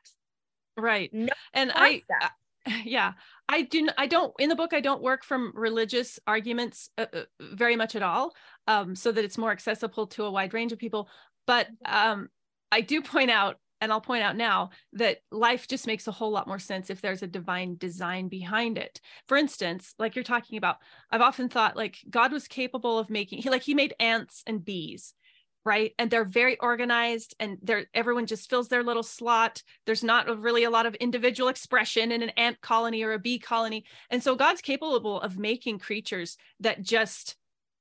[0.76, 2.32] right no and i that.
[2.84, 3.12] yeah
[3.48, 7.22] i do i don't in the book i don't work from religious arguments uh, uh,
[7.40, 8.32] very much at all
[8.68, 11.08] um, so that it's more accessible to a wide range of people
[11.46, 12.28] but um,
[12.70, 16.30] i do point out and I'll point out now that life just makes a whole
[16.30, 19.00] lot more sense if there's a divine design behind it.
[19.26, 20.76] For instance, like you're talking about,
[21.10, 24.64] I've often thought like God was capable of making he like he made ants and
[24.64, 25.14] bees,
[25.64, 25.92] right?
[25.98, 29.64] And they're very organized and they're everyone just fills their little slot.
[29.84, 33.40] There's not really a lot of individual expression in an ant colony or a bee
[33.40, 33.84] colony.
[34.10, 37.36] And so God's capable of making creatures that just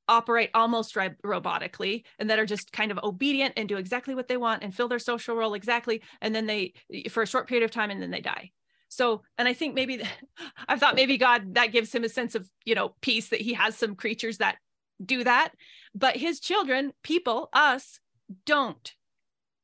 [0.08, 4.28] operate almost ri- robotically and that are just kind of obedient and do exactly what
[4.28, 6.74] they want and fill their social role exactly and then they
[7.10, 8.52] for a short period of time and then they die.
[8.90, 10.04] So and i think maybe
[10.68, 13.54] i thought maybe god that gives him a sense of you know peace that he
[13.54, 14.58] has some creatures that
[15.04, 15.52] do that.
[15.96, 18.00] But his children people us
[18.46, 18.94] don't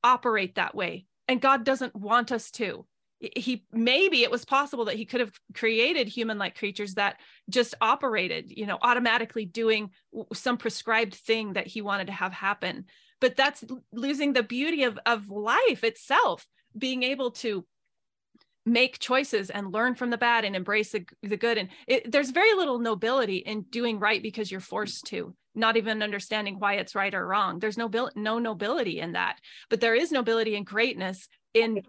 [0.04, 1.06] operate that way.
[1.28, 2.86] And god doesn't want us to
[3.20, 7.74] he maybe it was possible that he could have created human like creatures that just
[7.82, 9.90] operated you know automatically doing
[10.34, 12.86] some prescribed thing that he wanted to have happen.
[13.20, 16.46] But that's losing the beauty of of life itself
[16.78, 17.66] being able to
[18.68, 21.58] make choices and learn from the bad and embrace the, the good.
[21.58, 26.04] And it, there's very little nobility in doing right because you're forced to not even
[26.04, 27.60] understanding why it's right or wrong.
[27.60, 29.40] There's no no nobility in that.
[29.70, 31.82] But there is nobility and greatness in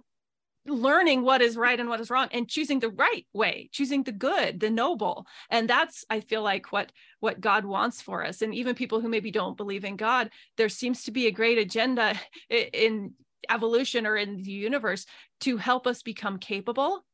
[0.67, 4.13] learning what is right and what is wrong and choosing the right way choosing the
[4.13, 5.27] good the noble.
[5.51, 8.43] And that's i feel like what what god wants for us.
[8.43, 11.59] And even people who maybe don't believe in god there seems to be a great
[11.59, 12.15] agenda
[12.51, 13.15] in
[13.49, 15.07] evolution or in the universe
[15.41, 17.05] to help us become capable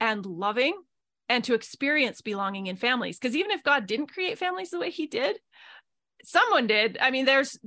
[0.00, 0.74] and loving
[1.28, 3.18] and to experience belonging in families.
[3.18, 5.38] Because even if god didn't create families the way he did
[6.24, 6.98] someone did.
[7.00, 7.58] I mean there's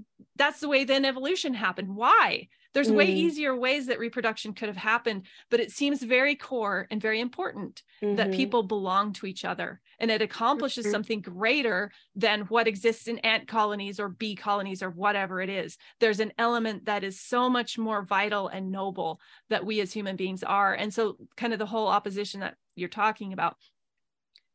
[0.41, 2.95] that's the way then evolution happened why there's mm.
[2.95, 7.19] way easier ways that reproduction could have happened, but it seems very core and very
[7.19, 8.15] important mm-hmm.
[8.15, 10.91] that people belong to each other and it accomplishes mm-hmm.
[10.91, 15.77] something greater than what exists in ant colonies or bee colonies or whatever it is.
[15.99, 20.15] There's an element that is so much more vital and noble that we as human
[20.15, 20.73] beings are.
[20.73, 23.57] And so, kind of the whole opposition that you're talking about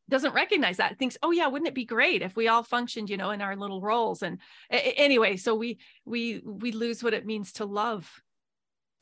[0.09, 3.16] doesn't recognize that thinks oh yeah wouldn't it be great if we all functioned you
[3.16, 4.38] know in our little roles and
[4.71, 8.23] anyway so we we we lose what it means to love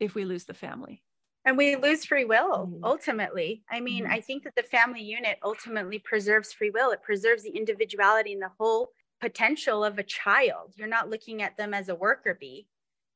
[0.01, 1.03] if we lose the family
[1.45, 2.85] and we lose free will mm-hmm.
[2.85, 4.13] ultimately i mean mm-hmm.
[4.13, 8.43] i think that the family unit ultimately preserves free will it preserves the individuality and
[8.43, 8.89] the whole
[9.21, 12.67] potential of a child you're not looking at them as a worker bee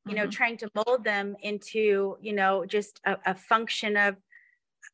[0.07, 0.31] you know mm-hmm.
[0.31, 4.15] trying to mold them into you know just a, a function of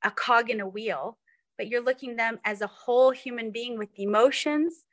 [0.04, 1.18] a cog in a wheel
[1.58, 4.86] but you're looking them as a whole human being with emotions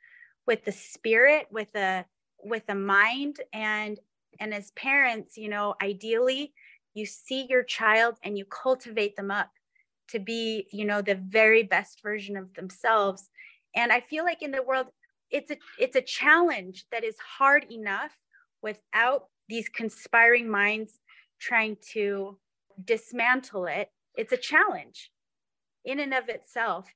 [0.45, 2.05] with the spirit with a
[2.43, 3.37] with a mind.
[3.53, 3.99] And
[4.39, 6.53] and as parents you know ideally
[6.93, 9.49] you see your child and you cultivate them up
[10.09, 13.29] to be you know the very best version of themselves.
[13.75, 14.87] And i feel like in the world
[15.31, 18.11] it's a it's a challenge that is hard enough
[18.61, 20.99] without these conspiring minds
[21.39, 22.37] trying to
[22.85, 23.89] dismantle it.
[24.15, 25.11] It's a challenge
[25.85, 26.87] in and of itself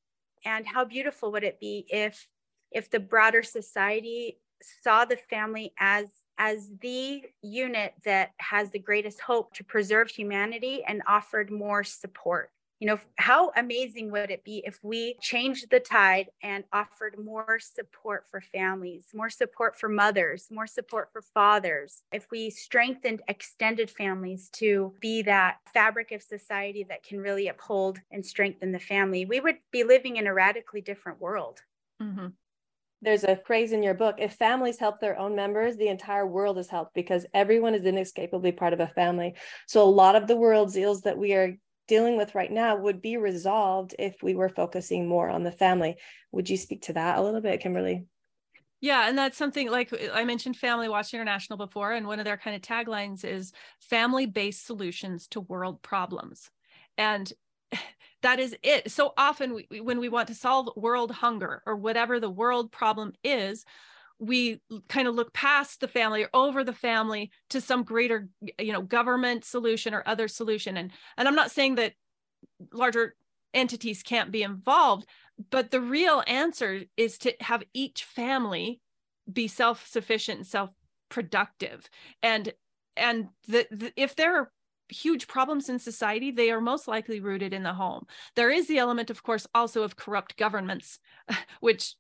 [0.46, 2.28] and how beautiful would it be if
[2.72, 9.20] if the broader society saw the family as as the unit that has the greatest
[9.20, 14.64] hope to preserve humanity and offered more support you know, how amazing would it be
[14.66, 20.48] if we changed the tide and offered more support for families, more support for mothers,
[20.52, 22.04] more support for fathers?
[22.12, 28.00] If we strengthened extended families to be that fabric of society that can really uphold
[28.12, 31.62] and strengthen the family, we would be living in a radically different world.
[32.02, 32.28] Mm-hmm
[33.02, 36.58] there's a phrase in your book if families help their own members the entire world
[36.58, 39.36] is helped because everyone is inescapably part of a family
[39.68, 41.56] so a lot of the world's ills that we are
[41.88, 45.96] dealing with right now would be resolved if we were focusing more on the family.
[46.32, 48.06] Would you speak to that a little bit, Kimberly?
[48.80, 52.26] Yeah, and that's something like uh, I mentioned Family Watch International before, and one of
[52.26, 56.52] their kind of taglines is family based solutions to world problems.
[56.98, 57.32] And
[58.22, 58.92] that is it.
[58.92, 63.14] So often, we, when we want to solve world hunger or whatever the world problem
[63.24, 63.66] is,
[64.20, 68.28] we kind of look past the family or over the family to some greater
[68.60, 71.94] you know government solution or other solution and and i'm not saying that
[72.74, 73.16] larger
[73.54, 75.06] entities can't be involved
[75.52, 78.82] but the real answer is to have each family
[79.32, 81.88] be self-sufficient and self-productive
[82.24, 82.54] and
[82.96, 84.52] and the, the, if there are
[84.90, 88.06] huge problems in society, they are most likely rooted in the home.
[88.36, 91.00] There is the element, of course, also of corrupt governments,
[91.60, 91.96] which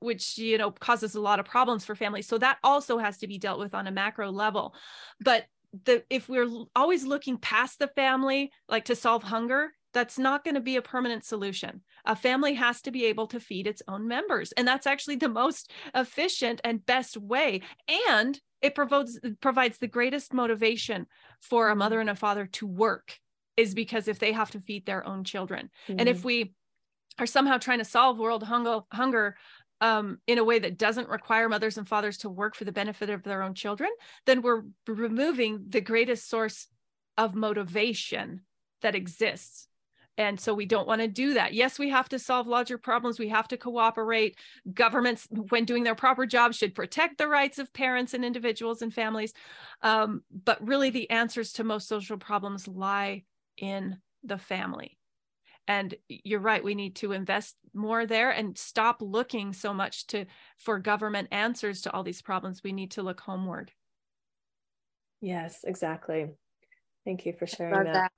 [0.00, 2.26] which you know causes a lot of problems for families.
[2.26, 4.74] So that also has to be dealt with on a macro level.
[5.20, 5.46] But
[5.84, 10.54] the if we're always looking past the family, like to solve hunger, that's not going
[10.54, 11.82] to be a permanent solution.
[12.04, 14.52] A family has to be able to feed its own members.
[14.52, 17.62] And that's actually the most efficient and best way.
[18.10, 21.06] And it provides provides the greatest motivation
[21.40, 21.78] for a mm-hmm.
[21.78, 23.18] mother and a father to work
[23.56, 25.98] is because if they have to feed their own children mm-hmm.
[25.98, 26.26] and if mm-hmm.
[26.26, 26.52] we
[27.18, 29.36] are somehow trying to solve world hunger hunger
[29.82, 33.10] um, in a way that doesn't require mothers and fathers to work for the benefit
[33.10, 33.90] of their own children
[34.26, 36.68] then we're removing the greatest source
[37.18, 38.42] of motivation
[38.82, 39.68] that exists
[40.18, 41.52] and so we don't want to do that.
[41.52, 43.18] Yes, we have to solve larger problems.
[43.18, 44.38] We have to cooperate.
[44.72, 48.92] Governments, when doing their proper job, should protect the rights of parents and individuals and
[48.92, 49.34] families.
[49.82, 53.24] Um, but really, the answers to most social problems lie
[53.58, 54.95] in the family.
[55.68, 60.26] And you're right, we need to invest more there and stop looking so much to
[60.58, 62.62] for government answers to all these problems.
[62.62, 63.72] We need to look homeward.
[65.20, 66.28] Yes, exactly.
[67.04, 67.92] Thank you for sharing that.
[67.92, 68.12] that.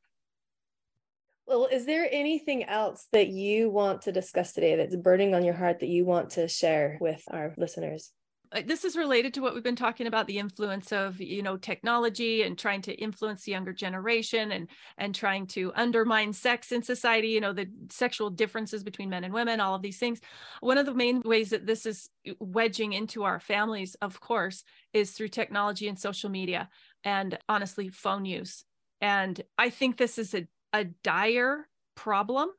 [1.47, 5.55] Well, is there anything else that you want to discuss today that's burning on your
[5.55, 8.13] heart that you want to share with our listeners?
[8.53, 11.57] Uh, this is related to what we've been talking about the influence of you know
[11.57, 16.83] technology and trying to influence the younger generation and and trying to undermine sex in
[16.83, 20.21] society you know the sexual differences between men and women all of these things.
[20.61, 25.13] One of the main ways that this is wedging into our families of course is
[25.13, 26.69] through technology and social media
[27.05, 28.65] and honestly phone use.
[29.01, 32.51] And i think this is a, a dire problem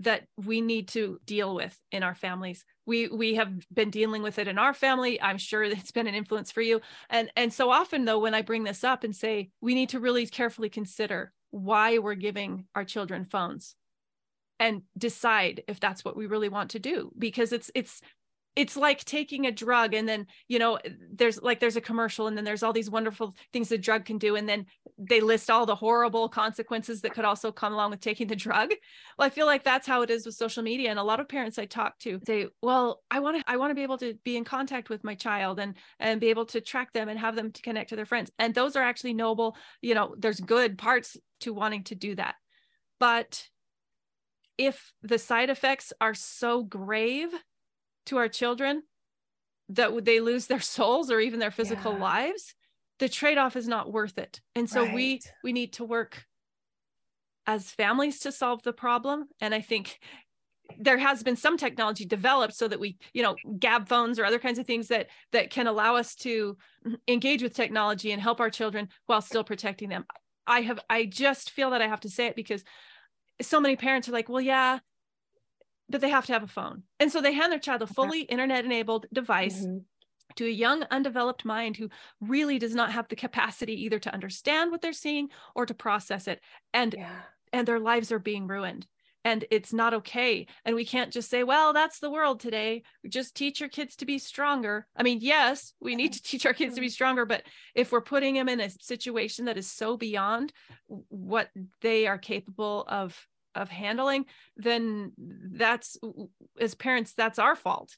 [0.00, 4.40] that we need to deal with in our families we we have been dealing with
[4.40, 5.22] it in our family.
[5.22, 6.80] I'm sure it's been an influence for you.
[7.08, 10.00] And and so often though when i bring this up and say we need to
[10.00, 13.76] really carefully consider why we're giving our children phones
[14.58, 18.02] and decide if that's what we really want to do because it's it's
[18.56, 20.78] it's like taking a drug and then you know
[21.12, 24.18] there's like there's a commercial and then there's all these wonderful things the drug can
[24.18, 24.66] do and then
[24.98, 28.70] they list all the horrible consequences that could also come along with taking the drug.
[29.18, 31.28] Well i feel like that's how it is with social media and a lot of
[31.28, 34.14] parents i talk to say well i want to i want to be able to
[34.24, 37.36] be in contact with my child and and be able to track them and have
[37.36, 38.30] them to connect to their friends.
[38.38, 42.34] And those are actually noble you know there's good parts to wanting to do that.
[42.98, 43.48] But
[44.58, 47.30] if the side effects are so grave
[48.06, 48.82] to our children
[49.68, 52.00] that they lose their souls or even their physical yeah.
[52.00, 52.54] lives
[52.98, 54.94] the trade-off is not worth it and so right.
[54.94, 56.24] we we need to work
[57.46, 59.98] as families to solve the problem and i think
[60.78, 64.38] there has been some technology developed so that we you know Gabb phones or other
[64.38, 66.56] kinds of things that that can allow us to
[67.08, 70.04] engage with technology and help our children while still protecting them
[70.46, 72.62] i have i just feel that i have to say it because
[73.40, 74.78] so many parents are like well yeah
[75.90, 76.84] but they have to have a phone.
[76.98, 79.78] And so they hand their child a fully internet enabled device mm-hmm.
[80.36, 84.70] to a young, undeveloped mind who really does not have the capacity either to understand
[84.70, 86.40] what they're seeing or to process it.
[86.72, 87.10] And yeah.
[87.52, 88.86] and their lives are being ruined.
[89.22, 90.46] And it's not okay.
[90.64, 92.84] And we can't just say, well, that's the world today.
[93.06, 94.86] Just teach your kids to be stronger.
[94.96, 97.42] I mean, yes, we need to teach our kids to be stronger, but
[97.74, 100.54] if we're putting them in a situation that is so beyond
[100.86, 101.50] what
[101.82, 104.24] they are capable of of handling
[104.56, 105.12] then
[105.52, 105.98] that's
[106.58, 107.96] as parents that's our fault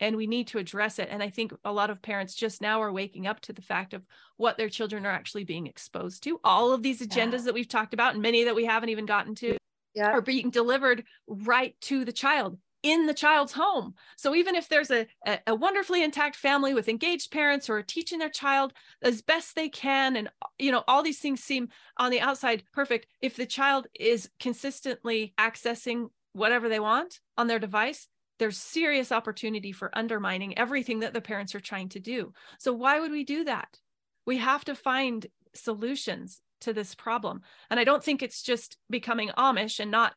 [0.00, 2.82] and we need to address it and i think a lot of parents just now
[2.82, 4.02] are waking up to the fact of
[4.36, 7.44] what their children are actually being exposed to all of these agendas yeah.
[7.44, 9.56] that we've talked about and many that we haven't even gotten to
[9.94, 10.10] yeah.
[10.10, 13.94] are being delivered right to the child in the child's home.
[14.16, 15.06] So even if there's a,
[15.46, 18.72] a, wonderfully intact family with engaged parents who are teaching their child
[19.02, 21.68] as best they can, and you know, all these things seem
[21.98, 23.06] on the outside perfect.
[23.20, 28.08] If the child is consistently accessing whatever they want on their device,
[28.38, 32.32] there's serious opportunity for undermining everything that the parents are trying to do.
[32.58, 33.78] So why would we do that?
[34.24, 37.42] We have to find solutions to this problem.
[37.70, 40.14] And I don't think it's just becoming Amish and not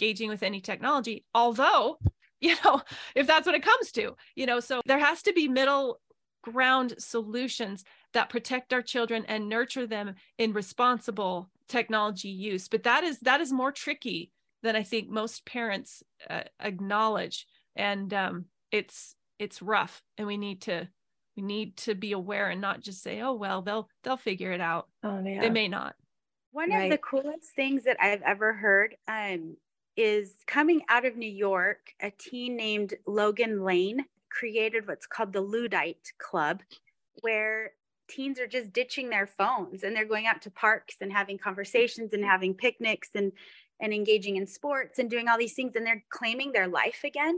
[0.00, 1.98] engaging with any technology, although,
[2.40, 2.80] you know,
[3.14, 6.00] if that's what it comes to, you know, so there has to be middle
[6.42, 7.84] ground solutions
[8.14, 12.68] that protect our children and nurture them in responsible technology use.
[12.68, 14.30] But that is that is more tricky
[14.62, 17.46] than I think most parents uh, acknowledge.
[17.76, 20.88] And um, it's it's rough and we need to
[21.36, 24.60] we need to be aware and not just say oh well they'll they'll figure it
[24.60, 25.40] out oh yeah.
[25.40, 25.94] they may not
[26.50, 26.84] one right.
[26.84, 29.56] of the coolest things that i've ever heard um,
[29.98, 35.40] is coming out of new york a teen named logan lane created what's called the
[35.40, 36.60] luddite club
[37.22, 37.72] where
[38.08, 42.12] teens are just ditching their phones and they're going out to parks and having conversations
[42.12, 43.32] and having picnics and
[43.80, 47.36] and engaging in sports and doing all these things and they're claiming their life again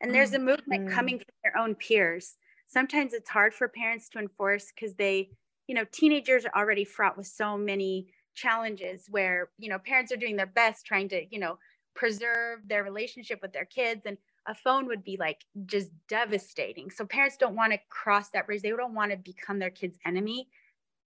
[0.00, 0.94] and there's a movement mm-hmm.
[0.94, 2.36] coming from their own peers
[2.66, 5.28] sometimes it's hard for parents to enforce because they
[5.66, 10.16] you know teenagers are already fraught with so many challenges where you know parents are
[10.16, 11.58] doing their best trying to you know
[11.98, 16.90] preserve their relationship with their kids and a phone would be like just devastating.
[16.90, 18.62] So parents don't want to cross that bridge.
[18.62, 20.48] They don't want to become their kids enemy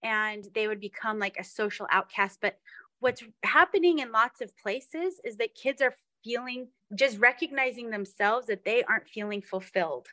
[0.03, 2.37] and they would become like a social outcast.
[2.41, 2.59] But
[2.99, 8.63] what's happening in lots of places is that kids are feeling just recognizing themselves that
[8.63, 10.09] they aren't feeling fulfilled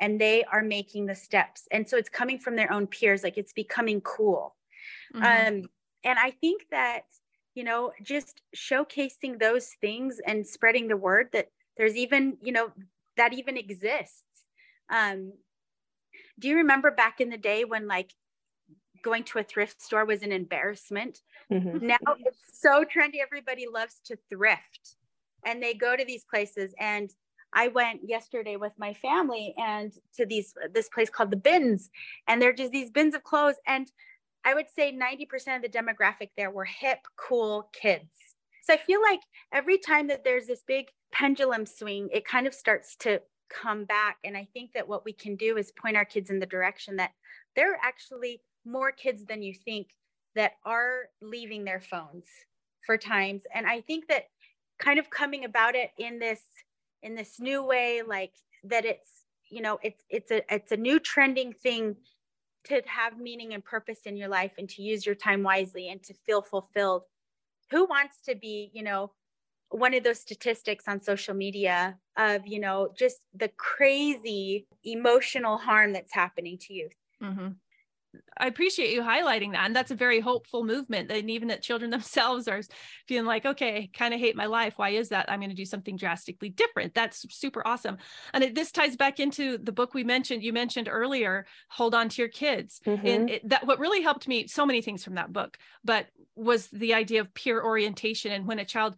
[0.00, 1.68] and they are making the steps.
[1.70, 4.56] And so it's coming from their own peers like it's becoming cool.
[5.14, 5.24] Mm-hmm.
[5.24, 5.68] um
[6.04, 7.04] and i think that
[7.54, 12.70] you know just showcasing those things and spreading the word that there's even you know
[13.16, 14.24] that even exists.
[14.90, 15.32] Um
[16.38, 18.12] do you remember back in the day when like
[19.02, 21.20] going to a thrift store was an embarrassment?
[21.52, 21.86] Mm-hmm.
[21.86, 24.96] now it's so trendy everybody loves to thrift.
[25.46, 27.10] And they go to these places and
[27.54, 31.90] I went yesterday with my family and to these this place called the bins
[32.26, 33.90] and they're just these bins of clothes and
[34.44, 39.00] I would say 90% of the demographic there were hip cool kids So I feel
[39.02, 39.20] like
[39.52, 43.20] every time that there's this big pendulum swing, it kind of starts to
[43.50, 44.16] come back.
[44.24, 46.96] And I think that what we can do is point our kids in the direction
[46.96, 47.12] that
[47.56, 49.88] there are actually more kids than you think
[50.34, 52.26] that are leaving their phones
[52.86, 53.42] for times.
[53.54, 54.24] And I think that
[54.78, 56.42] kind of coming about it in this
[57.02, 58.32] in this new way, like
[58.64, 61.96] that it's, you know, it's it's a it's a new trending thing
[62.64, 66.02] to have meaning and purpose in your life and to use your time wisely and
[66.04, 67.02] to feel fulfilled.
[67.70, 69.12] Who wants to be, you know,
[69.74, 75.92] one of those statistics on social media of you know just the crazy emotional harm
[75.92, 77.48] that's happening to youth mm-hmm.
[78.36, 79.66] I appreciate you highlighting that.
[79.66, 81.10] And that's a very hopeful movement.
[81.10, 82.62] And even that children themselves are
[83.08, 84.74] feeling like, okay, kind of hate my life.
[84.76, 85.30] Why is that?
[85.30, 86.94] I'm going to do something drastically different.
[86.94, 87.98] That's super awesome.
[88.32, 92.08] And it, this ties back into the book we mentioned, you mentioned earlier, Hold On
[92.08, 92.80] to Your Kids.
[92.86, 93.06] Mm-hmm.
[93.06, 96.06] And it, that what really helped me, so many things from that book, but
[96.36, 98.32] was the idea of peer orientation.
[98.32, 98.96] And when a child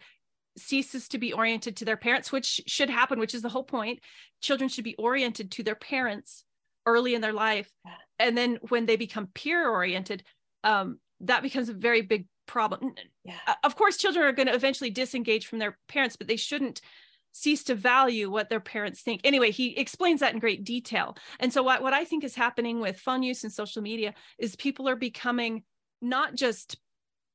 [0.59, 4.01] ceases to be oriented to their parents, which should happen, which is the whole point.
[4.41, 6.45] Children should be oriented to their parents
[6.87, 7.71] early in their life.
[8.19, 10.23] And then when they become peer oriented,
[10.64, 12.95] um, that becomes a very big problem.
[13.25, 13.35] Yeah.
[13.64, 16.81] Of course, children are going to eventually disengage from their parents, but they shouldn't
[17.33, 19.21] cease to value what their parents think.
[19.25, 21.17] Anyway, he explains that in great detail.
[21.39, 24.57] And so, what, what I think is happening with phone use and social media is
[24.57, 25.62] people are becoming
[26.01, 26.79] not just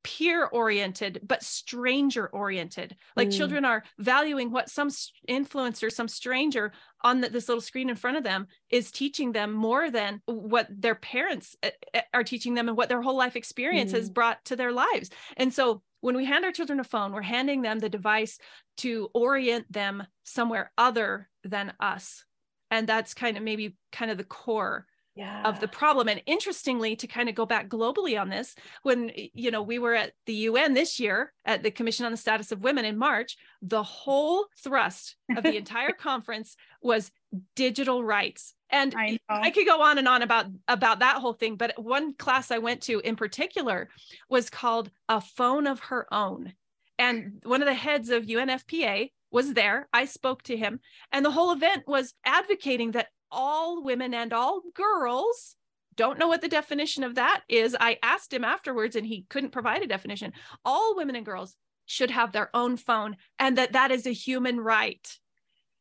[0.04, 3.38] peer oriented but stranger oriented like mm.
[3.38, 4.90] children are valuing what some
[5.30, 6.72] influencer some stranger
[7.04, 10.68] on the, this little screen in front of them is teaching them more than what
[10.70, 13.96] their parents eh, eh, are teaching them and what their whole life experience mm.
[13.96, 17.22] has brought to their lives and so when we hand our children a phone we're
[17.22, 18.40] handing them the device
[18.78, 22.26] to orient them somewhere other than us
[22.72, 25.44] and that's kind of maybe kind of the core yeah.
[25.44, 26.08] of the problem.
[26.08, 29.94] And interestingly to kind of go back globally on this when you know we were
[29.94, 33.38] at the UN this year at the Commission on the Status of Women in March
[33.62, 37.12] the whole thrust of the entire conference was
[37.56, 38.54] digital rights.
[38.70, 42.14] And I, I, could go on and on about about that whole thing but one
[42.14, 43.90] class I went to in particular
[44.30, 46.54] was called a phone of her own.
[46.98, 49.88] And one of the heads of UNFPA was there.
[49.92, 50.82] I spoke to him,
[51.12, 55.56] and the whole event was advocating that all women and all girls
[55.96, 57.76] don't know what the definition of that is.
[57.80, 60.34] I asked him afterwards and he couldn't provide a definition.
[60.64, 61.56] All women and girls
[61.86, 65.08] should have their own phone and that that is a human right.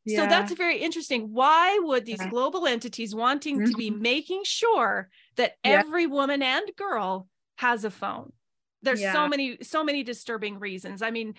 [0.05, 0.22] Yeah.
[0.22, 1.32] So that's very interesting.
[1.32, 2.30] Why would these yeah.
[2.30, 3.70] global entities wanting mm-hmm.
[3.70, 4.03] to be mm-hmm.
[4.03, 5.72] making sure that yeah.
[5.72, 8.32] every woman and girl has a phone?
[8.82, 11.03] There's so many so many disturbing reasons.
[11.03, 11.34] I mean,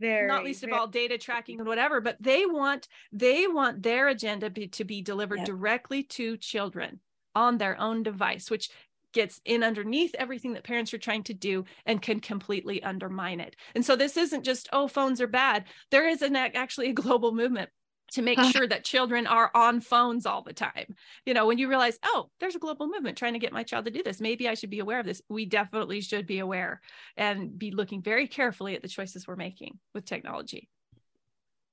[0.00, 3.82] very, not least very, of all data tracking and whatever but they want they want
[3.82, 5.46] their agenda be, to be delivered yep.
[5.46, 7.00] directly to children
[7.34, 8.70] on their own device which
[9.12, 13.56] gets in underneath everything that parents are trying to do and can completely undermine it.
[13.74, 15.64] And so this isn't just oh phones are bad.
[15.90, 17.70] There is an actually a global movement
[18.12, 20.94] to make sure that children are on phones all the time.
[21.26, 23.84] You know, when you realize, oh, there's a global movement trying to get my child
[23.86, 25.22] to do this, maybe I should be aware of this.
[25.28, 26.80] We definitely should be aware
[27.16, 30.68] and be looking very carefully at the choices we're making with technology.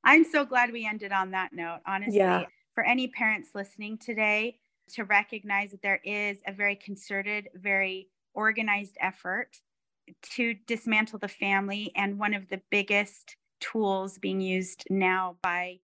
[0.03, 2.17] I'm so glad we ended on that note, honestly.
[2.17, 2.43] Yeah.
[2.75, 4.59] For any parents listening today,
[4.93, 9.57] to recognize that there is a very concerted, very organized effort
[10.21, 11.91] to dismantle the family.
[11.95, 15.79] And one of the biggest tools being used now by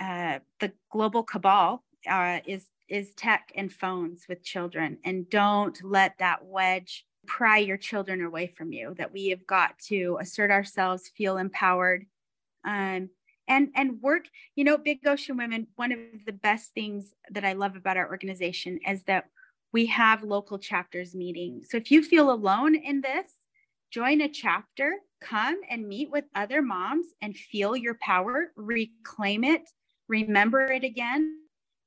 [0.00, 6.18] uh, the global cabal uh, is is tech and phones with children, and don't let
[6.18, 8.94] that wedge pry your children away from you.
[8.96, 12.06] That we have got to assert ourselves, feel empowered,
[12.64, 13.10] um,
[13.46, 14.24] and and work.
[14.56, 15.66] You know, Big Ocean Women.
[15.76, 19.26] One of the best things that I love about our organization is that
[19.72, 21.62] we have local chapters meeting.
[21.68, 23.30] So if you feel alone in this,
[23.90, 29.70] join a chapter come and meet with other moms and feel your power, reclaim it,
[30.10, 31.36] remember it again.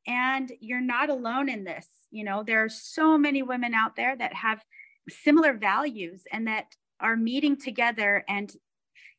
[0.07, 1.87] And you're not alone in this.
[2.09, 4.63] You know, there are so many women out there that have
[5.09, 6.65] similar values and that
[6.99, 8.51] are meeting together and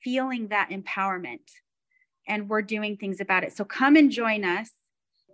[0.03, 1.41] feeling that empowerment.
[2.27, 3.57] And we're doing things about it.
[3.57, 4.71] So come and join us.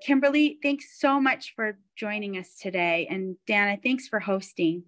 [0.05, 3.07] Kimberly, thanks so much for joining us today.
[3.11, 4.85] And Dana, thanks for hosting.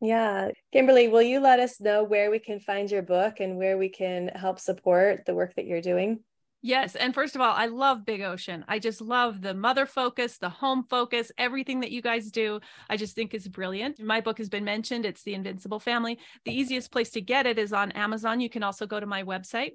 [0.00, 0.50] Yeah.
[0.72, 3.88] Kimberly, will you let us know where we can find your book and where we
[3.88, 6.20] can help support the work that you're doing?
[6.64, 6.96] Yes.
[6.96, 8.64] And first of all, I love Big Ocean.
[8.66, 12.58] I just love the mother focus, the home focus, everything that you guys do.
[12.88, 14.00] I just think is brilliant.
[14.00, 15.04] My book has been mentioned.
[15.04, 16.18] It's The Invincible Family.
[16.46, 18.40] The easiest place to get it is on Amazon.
[18.40, 19.72] You can also go to my website,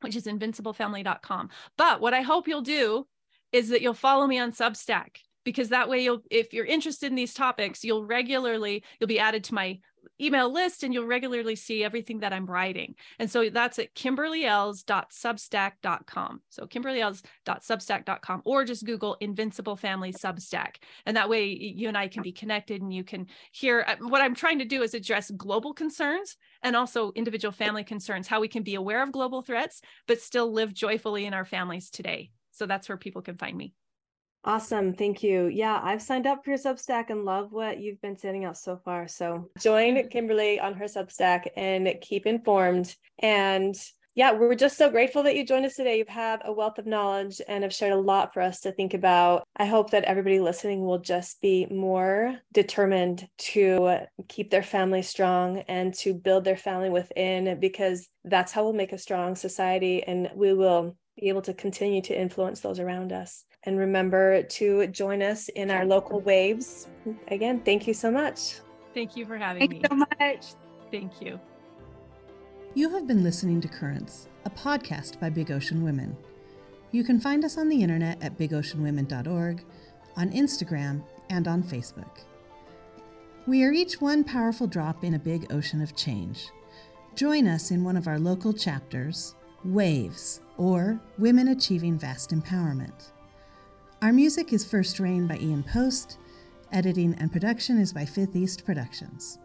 [0.00, 1.50] which is invinciblefamily.com.
[1.76, 3.06] But what I hope you'll do
[3.52, 7.16] is that you'll follow me on Substack because that way you'll if you're interested in
[7.16, 9.76] these topics you'll regularly you'll be added to my
[10.20, 12.94] email list and you'll regularly see everything that I'm writing.
[13.18, 16.40] And so that's at kimberlyells.substack.com.
[16.48, 20.76] So kimberlyells.substack.com or just Google Invincible Family Substack.
[21.06, 24.22] And that way you and I can be connected and you can hear uh, what
[24.22, 28.48] I'm trying to do is address global concerns and also individual family concerns, how we
[28.48, 32.30] can be aware of global threats, but still live joyfully in our families today.
[32.52, 33.74] So that's where people can find me.
[34.44, 34.92] Awesome.
[34.94, 35.46] Thank you.
[35.46, 38.80] Yeah, I've signed up for your Substack and love what you've been sending out so
[38.84, 39.06] far.
[39.06, 42.94] So join Kimberly on her Substack and keep informed.
[43.20, 43.76] And
[44.14, 45.96] yeah, we're just so grateful that you joined us today.
[45.96, 48.94] You have a wealth of knowledge and have shared a lot for us to think
[48.94, 49.44] about.
[49.56, 55.60] I hope that everybody listening will just be more determined to keep their family strong
[55.68, 60.30] and to build their family within, because that's how we'll make a strong society and
[60.34, 63.44] we will be able to continue to influence those around us.
[63.64, 66.88] And remember to join us in our local waves.
[67.28, 68.60] Again, thank you so much.
[68.92, 69.82] Thank you for having Thank me.
[69.88, 70.46] Thank you so much.
[70.90, 71.40] Thank you.
[72.74, 76.16] You have been listening to Currents, a podcast by Big Ocean Women.
[76.90, 79.64] You can find us on the internet at bigoceanwomen.org,
[80.16, 82.20] on Instagram, and on Facebook.
[83.46, 86.48] We are each one powerful drop in a big ocean of change.
[87.14, 89.34] Join us in one of our local chapters,
[89.64, 93.11] Waves, or Women Achieving Vast Empowerment.
[94.02, 96.18] Our music is First Rain by Ian Post.
[96.72, 99.38] Editing and production is by Fifth East Productions.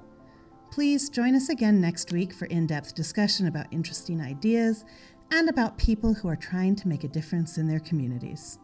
[0.71, 4.83] Please join us again next week for in depth discussion about interesting ideas
[5.29, 8.57] and about people who are trying to make a difference in their communities.